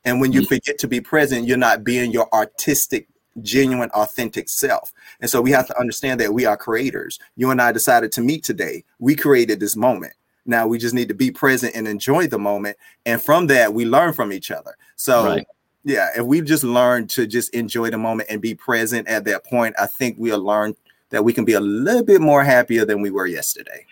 And 0.05 0.21
when 0.21 0.33
you 0.33 0.43
mm. 0.43 0.49
forget 0.49 0.79
to 0.79 0.89
be 0.89 1.01
present, 1.01 1.47
you're 1.47 1.57
not 1.57 1.85
being 1.85 2.11
your 2.11 2.33
artistic, 2.35 3.09
genuine, 3.41 3.91
authentic 3.91 4.49
self. 4.49 4.93
And 5.21 5.31
so 5.31 5.41
we 5.41 5.51
have 5.53 5.67
to 5.69 5.79
understand 5.79 6.21
that 6.21 6.35
we 6.35 6.45
are 6.45 6.57
creators. 6.57 7.19
You 7.37 7.51
and 7.51 7.63
I 7.63 7.73
decided 7.73 8.13
to 8.13 8.21
meet 8.21 8.43
today. 8.43 8.85
We 8.99 9.15
created 9.15 9.61
this 9.61 9.77
moment. 9.77 10.15
Now 10.45 10.67
we 10.67 10.79
just 10.79 10.95
need 10.95 11.09
to 11.09 11.15
be 11.15 11.31
present 11.31 11.75
and 11.77 11.87
enjoy 11.87 12.27
the 12.27 12.39
moment. 12.39 12.77
And 13.07 13.23
from 13.23 13.47
that, 13.47 13.75
we 13.75 13.85
learn 13.85 14.13
from 14.13 14.33
each 14.33 14.51
other. 14.51 14.77
So, 14.97 15.25
right. 15.25 15.47
yeah, 15.85 16.09
if 16.17 16.25
we 16.25 16.41
just 16.41 16.65
learn 16.65 17.07
to 17.09 17.27
just 17.27 17.55
enjoy 17.55 17.91
the 17.91 17.99
moment 17.99 18.29
and 18.29 18.41
be 18.41 18.55
present 18.55 19.07
at 19.07 19.25
that 19.27 19.45
point, 19.45 19.77
I 19.79 19.87
think 19.87 20.17
we'll 20.19 20.43
learn 20.43 20.75
that 21.13 21.23
we 21.23 21.33
can 21.33 21.45
be 21.45 21.53
a 21.53 21.61
little 21.61 22.03
bit 22.03 22.21
more 22.21 22.43
happier 22.43 22.85
than 22.85 23.01
we 23.01 23.11
were 23.11 23.27
yesterday. 23.27 23.87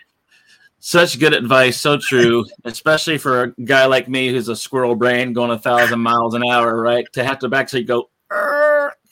Such 0.79 1.19
good 1.19 1.33
advice, 1.33 1.79
so 1.79 1.97
true, 1.97 2.43
especially 2.65 3.19
for 3.19 3.43
a 3.43 3.51
guy 3.63 3.85
like 3.85 4.09
me 4.09 4.29
who's 4.29 4.49
a 4.49 4.55
squirrel 4.55 4.95
brain 4.95 5.31
going 5.31 5.51
a 5.51 5.59
thousand 5.59 5.99
miles 5.99 6.33
an 6.33 6.43
hour, 6.43 6.81
right? 6.81 7.05
To 7.13 7.23
have 7.23 7.37
to 7.39 7.49
actually 7.53 7.83
go, 7.83 8.09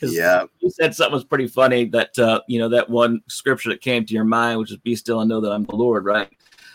yeah. 0.02 0.46
You 0.60 0.72
said 0.72 0.96
something 0.96 1.14
was 1.14 1.24
pretty 1.24 1.48
funny 1.48 1.86
that 1.86 2.18
uh, 2.18 2.42
you 2.48 2.58
know 2.60 2.70
that 2.70 2.90
one 2.90 3.22
scripture 3.28 3.70
that 3.70 3.82
came 3.82 4.04
to 4.06 4.14
your 4.14 4.24
mind, 4.24 4.60
which 4.60 4.72
is 4.72 4.78
"Be 4.78 4.96
still 4.96 5.22
and 5.22 5.30
know 5.30 5.42
that 5.42 5.52
I'm 5.52 5.66
the 5.66 5.76
Lord." 5.76 6.06
Right? 6.06 6.30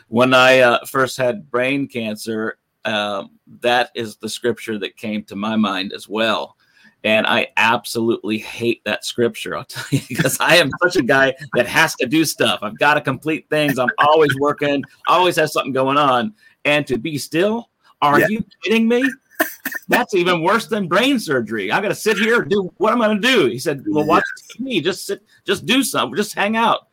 When 0.08 0.32
I 0.32 0.60
uh, 0.60 0.84
first 0.86 1.16
had 1.16 1.50
brain 1.50 1.88
cancer, 1.88 2.58
um, 2.84 3.30
that 3.60 3.90
is 3.96 4.16
the 4.16 4.28
scripture 4.28 4.78
that 4.78 4.96
came 4.96 5.24
to 5.24 5.34
my 5.36 5.56
mind 5.56 5.92
as 5.92 6.08
well. 6.08 6.56
And 7.04 7.26
I 7.26 7.48
absolutely 7.58 8.38
hate 8.38 8.82
that 8.84 9.04
scripture. 9.04 9.56
I'll 9.56 9.64
tell 9.64 9.84
you 9.90 10.00
because 10.08 10.38
I 10.40 10.56
am 10.56 10.70
such 10.82 10.96
a 10.96 11.02
guy 11.02 11.34
that 11.54 11.66
has 11.66 11.94
to 11.96 12.06
do 12.06 12.24
stuff. 12.24 12.60
I've 12.62 12.78
got 12.78 12.94
to 12.94 13.00
complete 13.00 13.48
things. 13.50 13.78
I'm 13.78 13.90
always 13.98 14.34
working, 14.40 14.82
always 15.06 15.36
have 15.36 15.50
something 15.50 15.72
going 15.72 15.98
on. 15.98 16.34
And 16.64 16.86
to 16.86 16.96
be 16.96 17.18
still, 17.18 17.68
are 18.00 18.20
yeah. 18.20 18.28
you 18.28 18.44
kidding 18.62 18.88
me? 18.88 19.04
that's 19.88 20.14
even 20.14 20.42
worse 20.42 20.66
than 20.66 20.88
brain 20.88 21.18
surgery. 21.18 21.70
I 21.70 21.80
got 21.80 21.88
to 21.88 21.94
sit 21.94 22.16
here 22.16 22.42
and 22.42 22.50
do 22.50 22.72
what 22.78 22.92
I'm 22.92 22.98
going 22.98 23.20
to 23.20 23.28
do. 23.28 23.46
He 23.46 23.58
said, 23.58 23.84
well, 23.86 24.06
watch 24.06 24.24
me. 24.58 24.80
Just 24.80 25.06
sit, 25.06 25.22
just 25.44 25.66
do 25.66 25.82
something. 25.82 26.16
Just 26.16 26.34
hang 26.34 26.56
out. 26.56 26.88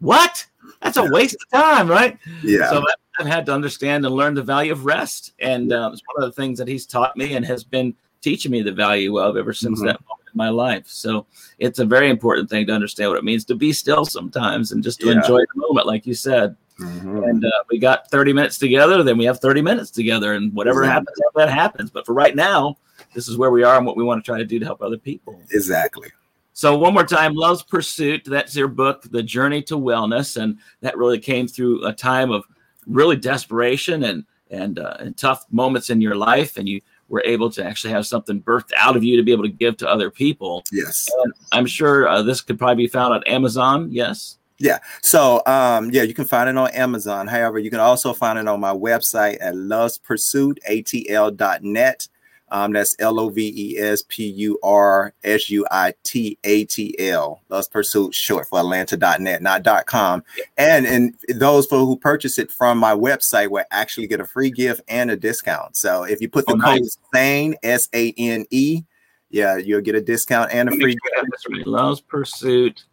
What? 0.00 0.46
That's 0.82 0.96
a 0.96 1.10
waste 1.10 1.36
of 1.36 1.60
time, 1.60 1.88
right? 1.88 2.18
Yeah. 2.42 2.70
So 2.70 2.84
I've 3.18 3.26
had 3.26 3.46
to 3.46 3.52
understand 3.52 4.04
and 4.04 4.14
learn 4.14 4.34
the 4.34 4.42
value 4.42 4.72
of 4.72 4.84
rest, 4.84 5.32
and 5.38 5.72
uh, 5.72 5.90
it's 5.92 6.02
one 6.12 6.24
of 6.24 6.34
the 6.34 6.40
things 6.40 6.58
that 6.58 6.68
he's 6.68 6.86
taught 6.86 7.16
me 7.16 7.36
and 7.36 7.44
has 7.44 7.64
been 7.64 7.94
teaching 8.24 8.50
me 8.50 8.62
the 8.62 8.72
value 8.72 9.18
of 9.18 9.36
ever 9.36 9.52
since 9.52 9.78
mm-hmm. 9.78 9.86
that 9.86 10.00
moment 10.00 10.28
in 10.32 10.36
my 10.36 10.48
life. 10.48 10.86
So 10.88 11.26
it's 11.58 11.78
a 11.78 11.84
very 11.84 12.08
important 12.08 12.48
thing 12.48 12.66
to 12.66 12.72
understand 12.72 13.10
what 13.10 13.18
it 13.18 13.24
means 13.24 13.44
to 13.44 13.54
be 13.54 13.72
still 13.72 14.04
sometimes 14.04 14.72
and 14.72 14.82
just 14.82 14.98
to 15.00 15.06
yeah. 15.06 15.16
enjoy 15.16 15.40
the 15.40 15.60
moment, 15.60 15.86
like 15.86 16.06
you 16.06 16.14
said. 16.14 16.56
Mm-hmm. 16.80 17.22
And 17.22 17.44
uh, 17.44 17.50
we 17.70 17.78
got 17.78 18.10
30 18.10 18.32
minutes 18.32 18.58
together, 18.58 19.02
then 19.02 19.18
we 19.18 19.26
have 19.26 19.38
30 19.38 19.62
minutes 19.62 19.92
together, 19.92 20.32
and 20.32 20.52
whatever 20.54 20.82
happens, 20.82 21.16
that 21.36 21.50
happens. 21.50 21.90
But 21.90 22.04
for 22.04 22.14
right 22.14 22.34
now, 22.34 22.78
this 23.14 23.28
is 23.28 23.36
where 23.36 23.52
we 23.52 23.62
are 23.62 23.76
and 23.76 23.86
what 23.86 23.96
we 23.96 24.02
want 24.02 24.24
to 24.24 24.28
try 24.28 24.38
to 24.38 24.44
do 24.44 24.58
to 24.58 24.64
help 24.64 24.82
other 24.82 24.98
people. 24.98 25.40
Exactly. 25.52 26.08
So 26.52 26.76
one 26.76 26.94
more 26.94 27.06
time, 27.06 27.34
Love's 27.34 27.62
Pursuit. 27.62 28.22
That's 28.24 28.56
your 28.56 28.68
book, 28.68 29.02
The 29.10 29.22
Journey 29.22 29.62
to 29.62 29.76
Wellness, 29.76 30.40
and 30.40 30.58
that 30.80 30.96
really 30.96 31.18
came 31.18 31.46
through 31.46 31.86
a 31.86 31.92
time 31.92 32.30
of 32.30 32.44
really 32.86 33.16
desperation 33.16 34.04
and 34.04 34.24
and, 34.50 34.78
uh, 34.78 34.96
and 35.00 35.16
tough 35.16 35.46
moments 35.50 35.90
in 35.90 36.00
your 36.00 36.14
life, 36.14 36.56
and 36.56 36.68
you 36.68 36.80
were 37.08 37.22
able 37.24 37.50
to 37.50 37.64
actually 37.64 37.92
have 37.92 38.06
something 38.06 38.42
birthed 38.42 38.72
out 38.76 38.96
of 38.96 39.04
you 39.04 39.16
to 39.16 39.22
be 39.22 39.30
able 39.32 39.44
to 39.44 39.50
give 39.50 39.76
to 39.78 39.88
other 39.88 40.10
people. 40.10 40.64
Yes, 40.72 41.08
and 41.22 41.32
I'm 41.52 41.66
sure 41.66 42.08
uh, 42.08 42.22
this 42.22 42.40
could 42.40 42.58
probably 42.58 42.84
be 42.84 42.88
found 42.88 43.14
on 43.14 43.22
Amazon. 43.24 43.88
Yes. 43.90 44.38
Yeah. 44.58 44.78
So, 45.02 45.42
um, 45.46 45.90
yeah, 45.90 46.02
you 46.02 46.14
can 46.14 46.24
find 46.24 46.48
it 46.48 46.56
on 46.56 46.70
Amazon. 46.70 47.26
However, 47.26 47.58
you 47.58 47.70
can 47.70 47.80
also 47.80 48.12
find 48.12 48.38
it 48.38 48.46
on 48.46 48.60
my 48.60 48.72
website 48.72 49.38
at 49.40 49.54
lovespursuitatl.net. 49.54 52.08
Um, 52.54 52.72
that's 52.72 52.94
L 53.00 53.18
O 53.18 53.30
V 53.30 53.52
E 53.56 53.78
S 53.80 54.04
P 54.06 54.28
U 54.28 54.60
R 54.62 55.12
S 55.24 55.50
U 55.50 55.66
I 55.72 55.92
T 56.04 56.38
A 56.44 56.64
T 56.66 56.94
L. 57.00 57.42
Love's 57.48 57.66
Pursuit, 57.66 58.14
short 58.14 58.46
for 58.46 58.60
Atlanta.net, 58.60 59.42
not 59.42 59.86
.com. 59.86 60.22
And 60.56 60.86
and 60.86 61.16
those 61.30 61.66
for 61.66 61.78
who 61.78 61.96
purchase 61.96 62.38
it 62.38 62.52
from 62.52 62.78
my 62.78 62.94
website 62.94 63.50
will 63.50 63.64
actually 63.72 64.06
get 64.06 64.20
a 64.20 64.24
free 64.24 64.52
gift 64.52 64.82
and 64.86 65.10
a 65.10 65.16
discount. 65.16 65.76
So 65.76 66.04
if 66.04 66.20
you 66.20 66.28
put 66.28 66.46
the 66.46 66.52
oh, 66.52 66.60
code. 66.60 66.82
SANE, 67.12 67.56
S 67.64 67.88
A 67.92 68.14
N 68.16 68.46
E, 68.52 68.84
yeah, 69.30 69.56
you'll 69.56 69.80
get 69.80 69.96
a 69.96 70.00
discount 70.00 70.52
and 70.52 70.68
a 70.68 70.72
free 70.76 70.92
gift. 70.92 71.48
Right. 71.50 71.66
Love's 71.66 72.02
Pursuit, 72.02 72.84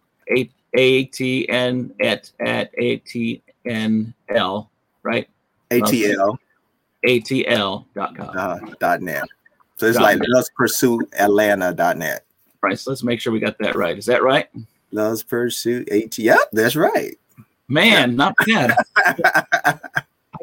A 0.76 1.04
T 1.06 1.48
N 1.50 1.94
at 2.02 2.32
at 2.40 2.72
A 2.80 2.98
T 2.98 3.44
N 3.68 4.12
L, 4.30 4.72
right? 5.04 5.30
ATL. 5.70 6.40
ATL.com. 7.06 8.38
Uh, 8.38 8.60
dot 8.80 9.02
net. 9.02 9.24
So 9.82 9.88
it's 9.88 9.98
like 9.98 10.20
Love's 10.28 10.52
Pursuit 10.56 11.10
Atlanta.net. 11.14 12.24
Right. 12.62 12.78
So 12.78 12.92
let's 12.92 13.02
make 13.02 13.20
sure 13.20 13.34
we 13.34 13.40
got 13.40 13.58
that 13.58 13.74
right. 13.74 13.98
Is 13.98 14.06
that 14.06 14.22
right? 14.22 14.48
Love's 14.92 15.24
Pursuit 15.24 15.90
AT. 15.90 16.20
Yep, 16.20 16.38
that's 16.52 16.76
right. 16.76 17.18
Man, 17.68 18.16
not 18.16 18.36
bad. 18.46 18.76
I 18.96 19.80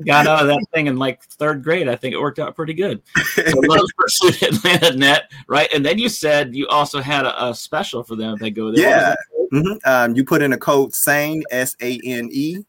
got 0.04 0.26
out 0.26 0.42
of 0.42 0.48
that 0.48 0.66
thing 0.74 0.88
in 0.88 0.96
like 0.96 1.22
third 1.22 1.62
grade. 1.62 1.88
I 1.88 1.94
think 1.94 2.14
it 2.14 2.20
worked 2.20 2.40
out 2.40 2.56
pretty 2.56 2.74
good. 2.74 3.00
So 3.36 3.44
Love's 3.54 3.92
Pursuit 3.96 4.42
Atlanta 4.42 4.96
net, 4.96 5.30
right? 5.46 5.72
And 5.72 5.86
then 5.86 6.00
you 6.00 6.08
said 6.08 6.56
you 6.56 6.66
also 6.66 7.00
had 7.00 7.24
a, 7.24 7.50
a 7.50 7.54
special 7.54 8.02
for 8.02 8.16
them 8.16 8.34
if 8.34 8.40
they 8.40 8.50
go 8.50 8.72
there. 8.72 8.90
Yeah. 8.90 9.14
Mm-hmm. 9.52 9.88
Um, 9.88 10.16
you 10.16 10.24
put 10.24 10.42
in 10.42 10.52
a 10.52 10.58
code 10.58 10.96
SANE, 10.96 11.44
S 11.52 11.76
A 11.80 12.00
N 12.04 12.28
E. 12.32 12.64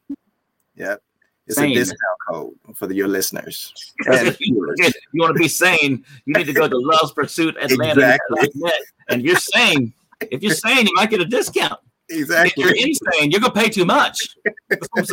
Yep. 0.76 1.02
It's 1.50 1.58
sane. 1.58 1.72
a 1.72 1.76
discount 1.76 2.00
code 2.28 2.54
for 2.76 2.94
your 2.94 3.08
listeners. 3.08 3.74
if 4.06 4.40
you, 4.40 4.74
if 4.78 4.94
you 5.12 5.22
want 5.22 5.36
to 5.36 5.40
be 5.40 5.48
sane, 5.48 6.06
you 6.26 6.34
need 6.36 6.46
to 6.46 6.54
go 6.54 6.68
to 6.68 6.78
Love's 6.78 7.12
Pursuit 7.12 7.58
Atlanta. 7.60 8.18
Exactly. 8.40 8.72
And 9.10 9.24
you're 9.24 9.36
sane. 9.36 9.92
If 10.22 10.44
you're 10.44 10.54
sane, 10.54 10.86
you 10.86 10.94
might 10.94 11.10
get 11.10 11.22
a 11.22 11.26
discount. 11.26 11.80
Exactly. 12.10 12.64
If 12.64 12.70
you're 12.70 12.76
insane, 12.76 13.32
you're 13.32 13.42
gonna 13.42 13.54
pay 13.54 13.70
too 13.70 13.86
much. 13.86 14.36
That's 14.70 14.88
what 14.92 15.00
I'm 15.00 15.06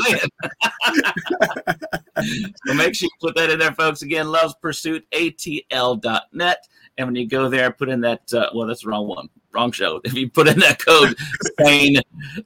saying. 2.18 2.52
so 2.66 2.74
make 2.74 2.94
sure 2.94 3.06
you 3.06 3.10
put 3.20 3.34
that 3.36 3.48
in 3.48 3.58
there, 3.58 3.72
folks. 3.72 4.02
Again, 4.02 4.28
Love's 4.28 4.54
Pursuit 4.60 5.06
ATL.net. 5.12 6.66
And 6.98 7.08
when 7.08 7.16
you 7.16 7.26
go 7.28 7.48
there, 7.48 7.70
put 7.70 7.88
in 7.88 8.00
that 8.02 8.32
uh, 8.34 8.50
well, 8.54 8.66
that's 8.66 8.82
the 8.82 8.90
wrong 8.90 9.08
one 9.08 9.28
wrong 9.56 9.72
show. 9.72 10.00
If 10.04 10.14
you 10.14 10.28
put 10.28 10.46
in 10.48 10.58
that 10.60 10.78
code 10.84 11.16
sane, 11.60 11.96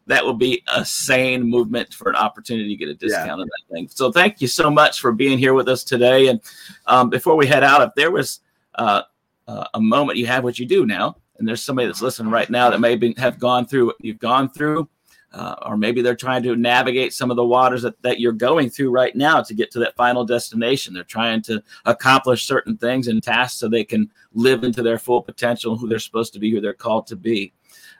that 0.07 0.25
will 0.25 0.35
be 0.35 0.63
a 0.75 0.85
sane 0.85 1.43
movement 1.43 1.93
for 1.93 2.09
an 2.09 2.17
opportunity 2.17 2.69
to 2.69 2.77
get 2.77 2.89
a 2.89 2.95
discount 2.95 3.27
yeah. 3.27 3.33
on 3.33 3.41
that 3.41 3.75
thing. 3.75 3.89
So 3.91 4.13
thank 4.13 4.41
you 4.41 4.47
so 4.47 4.71
much 4.71 5.01
for 5.01 5.13
being 5.13 5.39
here 5.39 5.55
with 5.55 5.69
us 5.69 5.85
today. 5.85 6.29
And 6.29 6.41
um, 6.87 7.11
before 7.11 7.37
we 7.37 7.47
head 7.47 7.65
out, 7.65 7.83
if 7.83 7.95
there 7.97 8.11
was 8.11 8.41
uh, 8.77 9.03
uh, 9.47 9.67
a 9.75 9.81
moment 9.81 10.19
you 10.19 10.27
have 10.27 10.45
what 10.45 10.59
you 10.59 10.67
do 10.67 10.87
now, 10.87 11.17
and 11.39 11.49
there's 11.49 11.63
somebody 11.63 11.87
that's 11.87 12.03
listening 12.03 12.31
right 12.31 12.51
now 12.51 12.71
that 12.71 12.81
maybe 12.81 13.15
have 13.19 13.39
gone 13.39 13.67
through 13.67 13.87
what 13.87 13.97
you've 14.01 14.19
gone 14.19 14.49
through, 14.49 14.89
uh, 15.33 15.55
or 15.63 15.77
maybe 15.77 16.03
they're 16.03 16.17
trying 16.17 16.43
to 16.43 16.57
navigate 16.57 17.13
some 17.13 17.31
of 17.31 17.37
the 17.37 17.45
waters 17.45 17.83
that, 17.83 18.01
that 18.03 18.19
you're 18.19 18.33
going 18.33 18.69
through 18.69 18.91
right 18.91 19.15
now 19.15 19.41
to 19.41 19.55
get 19.55 19.71
to 19.71 19.79
that 19.79 19.95
final 19.95 20.25
destination. 20.25 20.93
They're 20.93 21.05
trying 21.05 21.43
to 21.43 21.63
accomplish 21.85 22.47
certain 22.47 22.77
things 22.77 23.07
and 23.07 23.23
tasks 23.23 23.59
so 23.61 23.69
they 23.69 23.85
can 23.85 24.11
live 24.35 24.65
into 24.65 24.83
their 24.83 24.99
full 24.99 25.23
potential, 25.23 25.77
who 25.77 25.89
they're 25.89 25.99
supposed 25.99 26.33
to 26.33 26.41
be, 26.41 26.51
who 26.51 26.61
they're 26.61 26.73
called 26.73 27.07
to 27.09 27.17
be. 27.17 27.53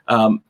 Um, 0.07 0.43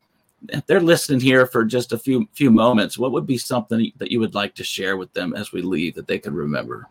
if 0.49 0.65
they're 0.65 0.79
listening 0.79 1.19
here 1.19 1.45
for 1.45 1.63
just 1.63 1.93
a 1.93 1.99
few 1.99 2.27
few 2.33 2.49
moments, 2.49 2.97
what 2.97 3.11
would 3.11 3.27
be 3.27 3.37
something 3.37 3.91
that 3.97 4.09
you 4.09 4.19
would 4.19 4.33
like 4.33 4.55
to 4.55 4.63
share 4.63 4.97
with 4.97 5.13
them 5.13 5.35
as 5.35 5.51
we 5.51 5.61
leave 5.61 5.93
that 5.95 6.07
they 6.07 6.17
could 6.17 6.33
remember? 6.33 6.87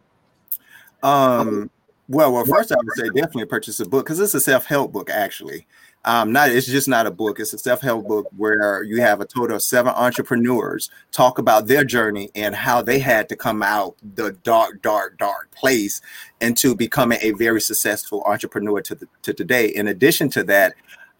Um, 1.03 1.69
well, 2.09 2.33
well, 2.33 2.45
first 2.45 2.71
I 2.71 2.77
would 2.77 2.95
say 2.95 3.09
definitely 3.09 3.47
purchase 3.47 3.81
a 3.81 3.87
book 3.87 4.07
because 4.07 4.21
it's 4.21 4.35
a 4.35 4.41
self 4.41 4.67
help 4.67 4.93
book 4.93 5.11
actually 5.11 5.67
um 6.05 6.33
not 6.33 6.51
it's 6.51 6.67
just 6.67 6.89
not 6.89 7.07
a 7.07 7.11
book. 7.11 7.39
It's 7.41 7.53
a 7.53 7.59
self-help 7.59 8.07
book 8.07 8.29
where 8.37 8.83
you 8.83 9.01
have 9.01 9.21
a 9.21 9.27
total 9.27 9.57
of 9.57 9.63
seven 9.63 9.93
entrepreneurs 9.95 10.91
talk 11.13 11.39
about 11.39 11.67
their 11.67 11.85
journey 11.85 12.31
and 12.35 12.55
how 12.55 12.83
they 12.83 12.99
had 12.99 13.29
to 13.29 13.37
come 13.37 13.63
out 13.63 13.97
the 14.15 14.33
dark 14.43 14.83
dark 14.83 15.19
dark 15.19 15.51
place 15.53 16.01
into 16.41 16.75
becoming 16.75 17.19
a 17.23 17.33
very 17.33 17.61
successful 17.61 18.23
entrepreneur 18.25 18.81
to 18.81 18.95
the 18.95 19.09
to 19.23 19.35
today. 19.35 19.67
In 19.67 19.89
addition 19.89 20.31
to 20.31 20.45
that 20.45 20.75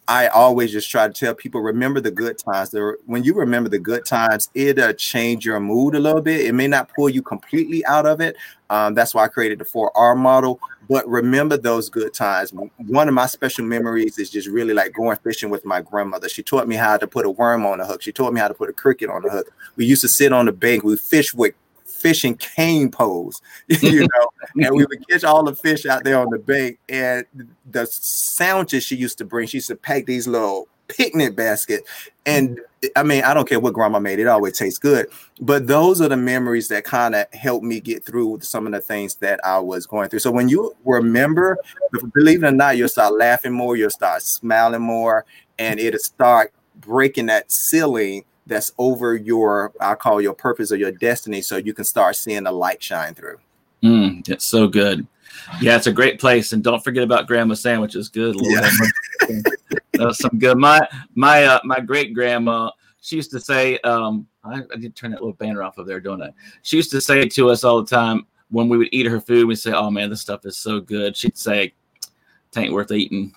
I 0.09 0.27
always 0.29 0.73
just 0.73 0.91
try 0.91 1.07
to 1.07 1.13
tell 1.13 1.35
people 1.35 1.61
remember 1.61 2.01
the 2.01 2.11
good 2.11 2.37
times. 2.37 2.75
When 3.07 3.23
you 3.23 3.33
remember 3.35 3.69
the 3.69 3.79
good 3.79 4.05
times, 4.05 4.51
it'll 4.55 4.93
change 4.93 5.45
your 5.45 5.61
mood 5.61 5.95
a 5.95 6.01
little 6.01 6.21
bit. 6.21 6.47
It 6.47 6.53
may 6.53 6.67
not 6.67 6.91
pull 6.95 7.09
you 7.09 7.23
completely 7.23 7.85
out 7.87 8.07
of 8.07 8.21
it. 8.21 8.37
Um, 8.71 8.95
that's 8.95 9.15
why 9.15 9.25
I 9.25 9.29
created 9.29 9.61
the 9.61 9.65
4R 9.65 10.17
model. 10.17 10.59
But 10.89 11.09
remember 11.09 11.57
those 11.57 11.89
good 11.89 12.13
times. 12.13 12.53
One 12.79 13.07
of 13.07 13.15
my 13.15 13.27
special 13.27 13.65
memories 13.65 14.19
is 14.19 14.31
just 14.31 14.49
really 14.49 14.75
like 14.75 14.93
going 14.93 15.17
fishing 15.19 15.49
with 15.49 15.65
my 15.65 15.81
grandmother. 15.81 16.29
She 16.29 16.43
taught 16.43 16.67
me 16.67 16.75
how 16.75 16.97
to 16.97 17.07
put 17.07 17.25
a 17.25 17.31
worm 17.31 17.65
on 17.65 17.81
a 17.81 17.87
hook. 17.87 18.03
She 18.03 18.11
taught 18.11 18.33
me 18.33 18.41
how 18.41 18.49
to 18.49 18.55
put 18.55 18.69
a 18.69 18.73
cricket 18.73 19.09
on 19.09 19.25
a 19.25 19.31
hook. 19.31 19.53
We 19.77 19.87
used 19.87 20.03
to 20.03 20.09
sit 20.09 20.33
on 20.33 20.47
the 20.47 20.53
bank. 20.53 20.83
We 20.83 20.97
fish 20.97 21.33
with 21.33 21.55
fishing 22.01 22.35
cane 22.37 22.91
poles, 22.91 23.43
you 23.69 24.01
know, 24.01 24.65
and 24.65 24.75
we 24.75 24.85
would 24.85 25.09
catch 25.09 25.25
all 25.25 25.45
the 25.45 25.55
fish 25.55 25.87
out 25.87 26.05
there 26.05 26.19
on 26.19 26.31
the 26.31 26.39
bank. 26.39 26.79
And 26.89 27.25
the 27.71 27.87
sandwiches 27.87 28.85
she 28.85 28.97
used 28.97 29.19
to 29.19 29.25
bring, 29.25 29.47
she 29.47 29.59
used 29.59 29.69
to 29.69 29.77
pack 29.77 30.07
these 30.07 30.27
little 30.27 30.69
picnic 30.89 31.37
basket. 31.37 31.85
And 32.27 32.61
I 32.97 33.03
mean, 33.03 33.23
I 33.23 33.35
don't 33.35 33.49
care 33.49 33.61
what 33.61 33.75
grandma 33.75 33.99
made, 33.99 34.19
it 34.19 34.27
always 34.27 34.59
tastes 34.59 34.79
good. 34.79 35.07
But 35.41 35.67
those 35.67 36.01
are 36.01 36.09
the 36.09 36.17
memories 36.17 36.69
that 36.69 36.85
kind 36.85 37.15
of 37.15 37.33
helped 37.33 37.65
me 37.65 37.81
get 37.81 38.05
through 38.05 38.41
some 38.41 38.67
of 38.67 38.73
the 38.73 38.81
things 38.81 39.17
that 39.17 39.41
I 39.45 39.59
was 39.59 39.87
going 39.87 40.09
through. 40.09 40.21
So 40.21 40.31
when 40.31 40.49
you 40.49 40.75
remember, 40.85 41.59
believe 42.15 42.43
it 42.43 42.49
or 42.49 42.53
not, 42.53 42.77
you'll 42.77 42.89
start 42.89 43.15
laughing 43.15 43.53
more, 43.53 43.77
you'll 43.77 43.91
start 43.91 44.23
smiling 44.23 44.83
more, 44.83 45.25
and 45.59 45.79
it'll 45.79 46.01
start 46.01 46.53
breaking 46.81 47.27
that 47.27 47.53
ceiling 47.53 48.25
that's 48.51 48.73
over 48.77 49.15
your 49.15 49.73
I 49.81 49.95
call 49.95 50.21
your 50.21 50.35
purpose 50.35 50.71
or 50.71 50.77
your 50.77 50.93
destiny, 50.93 51.41
so 51.41 51.57
you 51.57 51.73
can 51.73 51.85
start 51.85 52.17
seeing 52.17 52.45
the 52.45 52.53
light 52.53 52.83
shine 52.83 53.15
through. 53.15 53.39
Mm, 53.83 54.29
it's 54.29 54.45
so 54.45 54.67
good. 54.67 55.07
Yeah, 55.63 55.77
it's 55.77 55.87
a 55.87 55.93
great 55.93 56.21
place, 56.21 56.53
and 56.53 56.63
don't 56.63 56.85
forget 56.85 57.03
about 57.03 57.27
grandma 57.27 57.55
sandwiches. 57.55 58.11
Good 58.11 58.37
Lord, 58.37 58.65
yeah. 59.95 60.11
some 60.13 60.39
good. 60.39 60.59
My 60.59 60.87
my 61.15 61.45
uh, 61.45 61.61
my 61.65 61.81
great 61.81 62.13
grandma, 62.13 62.71
she 63.01 63.17
used 63.17 63.31
to 63.31 63.41
say, 63.41 63.79
um, 63.79 64.27
I, 64.45 64.61
I 64.73 64.77
did 64.77 64.95
turn 64.95 65.13
that 65.13 65.21
little 65.21 65.33
banner 65.35 65.63
off 65.63 65.79
of 65.79 65.87
there, 65.87 66.01
don't 66.01 66.23
I? 66.23 66.31
She 66.63 66.77
used 66.77 66.91
to 66.91 67.01
say 67.01 67.27
to 67.27 67.51
us 67.51 67.65
all 67.65 67.83
the 67.83 67.89
time 67.89 68.27
when 68.51 68.69
we 68.69 68.77
would 68.77 68.89
eat 68.93 69.07
her 69.07 69.21
food. 69.21 69.47
We'd 69.47 69.57
say, 69.57 69.73
"Oh 69.73 69.91
man, 69.91 70.11
this 70.11 70.21
stuff 70.21 70.45
is 70.45 70.59
so 70.59 70.81
good." 70.81 71.17
She'd 71.17 71.39
say, 71.39 71.73
"Tain't 72.53 72.73
worth 72.73 72.93
eating." 72.93 73.35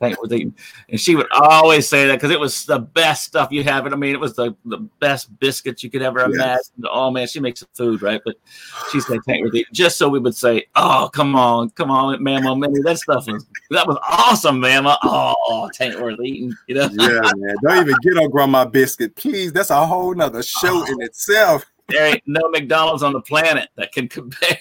And 0.00 1.00
she 1.00 1.14
would 1.14 1.26
always 1.32 1.88
say 1.88 2.06
that 2.06 2.14
because 2.14 2.30
it 2.30 2.40
was 2.40 2.64
the 2.64 2.78
best 2.78 3.24
stuff 3.24 3.52
you 3.52 3.62
have. 3.64 3.84
And 3.86 3.94
I 3.94 3.98
mean, 3.98 4.14
it 4.14 4.20
was 4.20 4.34
the, 4.34 4.56
the 4.64 4.78
best 5.00 5.38
biscuits 5.38 5.82
you 5.82 5.90
could 5.90 6.02
ever 6.02 6.20
yes. 6.20 6.30
imagine. 6.32 6.90
Oh 6.90 7.10
man, 7.10 7.26
she 7.26 7.40
makes 7.40 7.64
food, 7.74 8.02
right? 8.02 8.20
But 8.24 8.36
she 8.90 9.00
said 9.00 9.20
tank 9.26 9.44
with 9.44 9.54
eating 9.54 9.72
just 9.72 9.98
so 9.98 10.08
we 10.08 10.18
would 10.18 10.34
say, 10.34 10.66
Oh, 10.74 11.10
come 11.12 11.34
on, 11.36 11.70
come 11.70 11.90
on, 11.90 12.22
Mama 12.22 12.56
Minnie. 12.56 12.80
That 12.82 12.98
stuff 12.98 13.26
was 13.26 13.46
that 13.70 13.86
was 13.86 13.98
awesome, 14.08 14.60
Mama. 14.60 14.98
Oh, 15.02 15.70
tank 15.72 16.00
worth 16.00 16.20
eating, 16.20 16.54
you 16.66 16.76
know. 16.76 16.88
yeah, 16.92 17.30
man. 17.36 17.56
Don't 17.62 17.78
even 17.78 17.96
get 18.02 18.16
on 18.16 18.30
grandma 18.30 18.64
biscuit, 18.64 19.16
please. 19.16 19.52
That's 19.52 19.70
a 19.70 19.86
whole 19.86 20.14
nother 20.14 20.42
show 20.42 20.82
oh. 20.82 20.92
in 20.92 21.02
itself 21.02 21.66
there 21.88 22.06
ain't 22.06 22.22
no 22.26 22.48
McDonald's 22.48 23.02
on 23.02 23.12
the 23.12 23.20
planet 23.20 23.68
that 23.76 23.92
can 23.92 24.08
compare. 24.16 24.60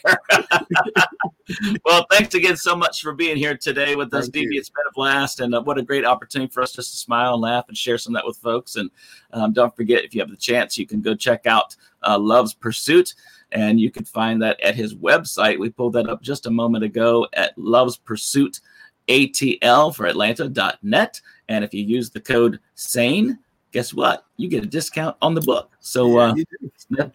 well, 1.85 2.05
thanks 2.11 2.33
again 2.35 2.55
so 2.55 2.75
much 2.75 3.01
for 3.01 3.13
being 3.13 3.37
here 3.37 3.57
today 3.57 3.95
with 3.95 4.13
us, 4.13 4.29
Thank 4.29 4.47
DB. 4.47 4.53
you. 4.53 4.59
It's 4.59 4.69
been 4.69 4.85
a 4.87 4.93
blast, 4.93 5.39
and 5.39 5.55
uh, 5.55 5.61
what 5.63 5.77
a 5.77 5.83
great 5.83 6.05
opportunity 6.05 6.51
for 6.51 6.61
us 6.61 6.73
just 6.73 6.91
to 6.91 6.97
smile 6.97 7.33
and 7.33 7.41
laugh 7.41 7.65
and 7.67 7.77
share 7.77 7.97
some 7.97 8.15
of 8.15 8.21
that 8.21 8.27
with 8.27 8.37
folks. 8.37 8.75
And 8.75 8.89
um, 9.33 9.53
don't 9.53 9.75
forget, 9.75 10.03
if 10.03 10.13
you 10.13 10.21
have 10.21 10.29
the 10.29 10.37
chance, 10.37 10.77
you 10.77 10.85
can 10.85 11.01
go 11.01 11.15
check 11.15 11.45
out 11.45 11.75
uh, 12.03 12.17
Love's 12.17 12.53
Pursuit, 12.53 13.15
and 13.51 13.79
you 13.79 13.89
can 13.91 14.05
find 14.05 14.41
that 14.41 14.59
at 14.59 14.75
his 14.75 14.95
website. 14.95 15.59
We 15.59 15.69
pulled 15.69 15.93
that 15.93 16.09
up 16.09 16.21
just 16.21 16.45
a 16.45 16.51
moment 16.51 16.83
ago 16.83 17.27
at 17.33 17.57
Love's 17.57 17.97
Pursuit 17.97 18.59
ATL 19.07 19.95
for 19.95 20.05
Atlanta.net. 20.05 21.21
And 21.47 21.63
if 21.63 21.73
you 21.73 21.83
use 21.83 22.09
the 22.09 22.19
code 22.19 22.59
SANE, 22.73 23.37
guess 23.75 23.93
what? 23.93 24.25
You 24.37 24.47
get 24.47 24.63
a 24.63 24.67
discount 24.67 25.17
on 25.21 25.35
the 25.35 25.41
book. 25.41 25.69
So 25.81 26.17
uh, 26.17 26.33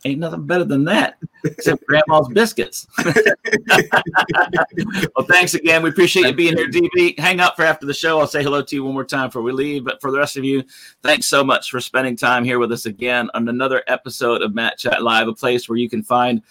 ain't 0.05 0.19
nothing 0.19 0.47
better 0.47 0.65
than 0.65 0.85
that, 0.85 1.17
except 1.43 1.87
grandma's 1.87 2.29
biscuits. 2.29 2.87
well, 5.17 5.25
thanks 5.27 5.55
again. 5.55 5.83
We 5.83 5.89
appreciate 5.89 6.27
you 6.27 6.35
being 6.35 6.59
here, 6.59 6.69
DB. 6.69 7.19
Hang 7.19 7.41
up 7.41 7.57
for 7.57 7.63
after 7.63 7.87
the 7.87 7.95
show. 7.95 8.21
I'll 8.21 8.27
say 8.27 8.43
hello 8.43 8.61
to 8.61 8.77
you 8.77 8.85
one 8.85 8.93
more 8.93 9.07
time 9.07 9.29
before 9.29 9.41
we 9.41 9.53
leave. 9.53 9.87
But 9.87 10.03
for 10.03 10.11
the 10.11 10.19
rest 10.19 10.37
of 10.37 10.45
you, 10.45 10.63
thanks 11.03 11.29
so 11.29 11.43
much 11.43 11.71
for 11.71 11.81
spending 11.81 12.15
time 12.15 12.45
here 12.45 12.59
with 12.59 12.73
us 12.73 12.85
again 12.85 13.31
on 13.33 13.49
another 13.49 13.83
episode 13.87 14.43
of 14.43 14.55
Matt 14.55 14.77
Chat 14.77 15.03
Live, 15.03 15.29
a 15.29 15.33
place 15.33 15.67
where 15.67 15.79
you 15.79 15.89
can 15.89 16.03
find 16.03 16.43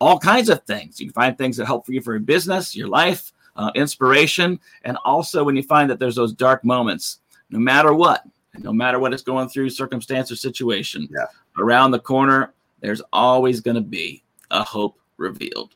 all 0.00 0.18
kinds 0.18 0.48
of 0.48 0.64
things. 0.64 0.98
You 0.98 1.06
can 1.06 1.14
find 1.14 1.38
things 1.38 1.56
that 1.58 1.66
help 1.66 1.86
for 1.86 1.92
you 1.92 2.00
for 2.00 2.14
your 2.14 2.20
business, 2.20 2.74
your 2.74 2.88
life, 2.88 3.32
uh, 3.54 3.70
inspiration, 3.76 4.58
and 4.82 4.98
also 5.04 5.44
when 5.44 5.54
you 5.54 5.62
find 5.62 5.88
that 5.88 6.00
there's 6.00 6.16
those 6.16 6.32
dark 6.32 6.64
moments, 6.64 7.20
no 7.50 7.60
matter 7.60 7.94
what, 7.94 8.24
no 8.58 8.72
matter 8.72 8.98
what 8.98 9.12
it's 9.12 9.22
going 9.22 9.48
through, 9.48 9.70
circumstance 9.70 10.30
or 10.30 10.36
situation, 10.36 11.08
Yeah. 11.10 11.26
around 11.58 11.90
the 11.92 11.98
corner, 11.98 12.52
there's 12.80 13.02
always 13.12 13.60
going 13.60 13.76
to 13.76 13.80
be 13.80 14.22
a 14.50 14.62
hope 14.62 14.98
revealed. 15.16 15.74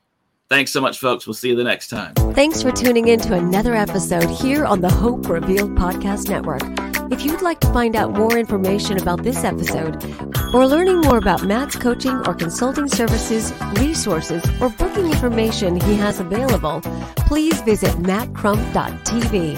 Thanks 0.48 0.70
so 0.70 0.80
much, 0.80 1.00
folks. 1.00 1.26
We'll 1.26 1.34
see 1.34 1.48
you 1.48 1.56
the 1.56 1.64
next 1.64 1.88
time. 1.88 2.14
Thanks 2.34 2.62
for 2.62 2.70
tuning 2.70 3.08
in 3.08 3.18
to 3.20 3.34
another 3.34 3.74
episode 3.74 4.30
here 4.30 4.64
on 4.64 4.80
the 4.80 4.90
Hope 4.90 5.28
Revealed 5.28 5.74
Podcast 5.74 6.28
Network. 6.28 6.62
If 7.10 7.24
you'd 7.24 7.42
like 7.42 7.60
to 7.60 7.72
find 7.72 7.96
out 7.96 8.12
more 8.12 8.36
information 8.36 9.00
about 9.00 9.22
this 9.22 9.42
episode, 9.44 10.04
or 10.52 10.66
learning 10.66 11.00
more 11.00 11.18
about 11.18 11.44
Matt's 11.44 11.76
coaching 11.76 12.16
or 12.26 12.34
consulting 12.34 12.88
services, 12.88 13.52
resources, 13.78 14.44
or 14.60 14.68
booking 14.70 15.06
information 15.06 15.80
he 15.80 15.94
has 15.96 16.20
available, 16.20 16.80
please 17.16 17.60
visit 17.62 17.90
mattcrump.tv. 18.02 19.56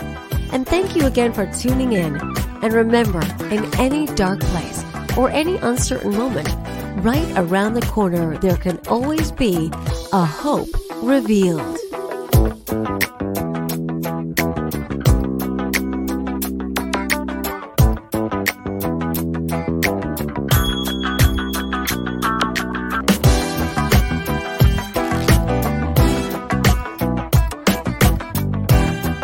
And 0.52 0.66
thank 0.66 0.96
you 0.96 1.06
again 1.06 1.32
for 1.32 1.46
tuning 1.52 1.92
in. 1.92 2.18
And 2.62 2.72
remember, 2.72 3.22
in 3.50 3.64
any 3.76 4.06
dark 4.14 4.40
place 4.40 4.84
or 5.16 5.30
any 5.30 5.56
uncertain 5.58 6.16
moment, 6.16 6.48
right 7.04 7.32
around 7.36 7.74
the 7.74 7.82
corner, 7.82 8.36
there 8.38 8.56
can 8.56 8.78
always 8.88 9.32
be 9.32 9.70
a 10.12 10.24
hope 10.24 10.68
revealed. 11.02 11.78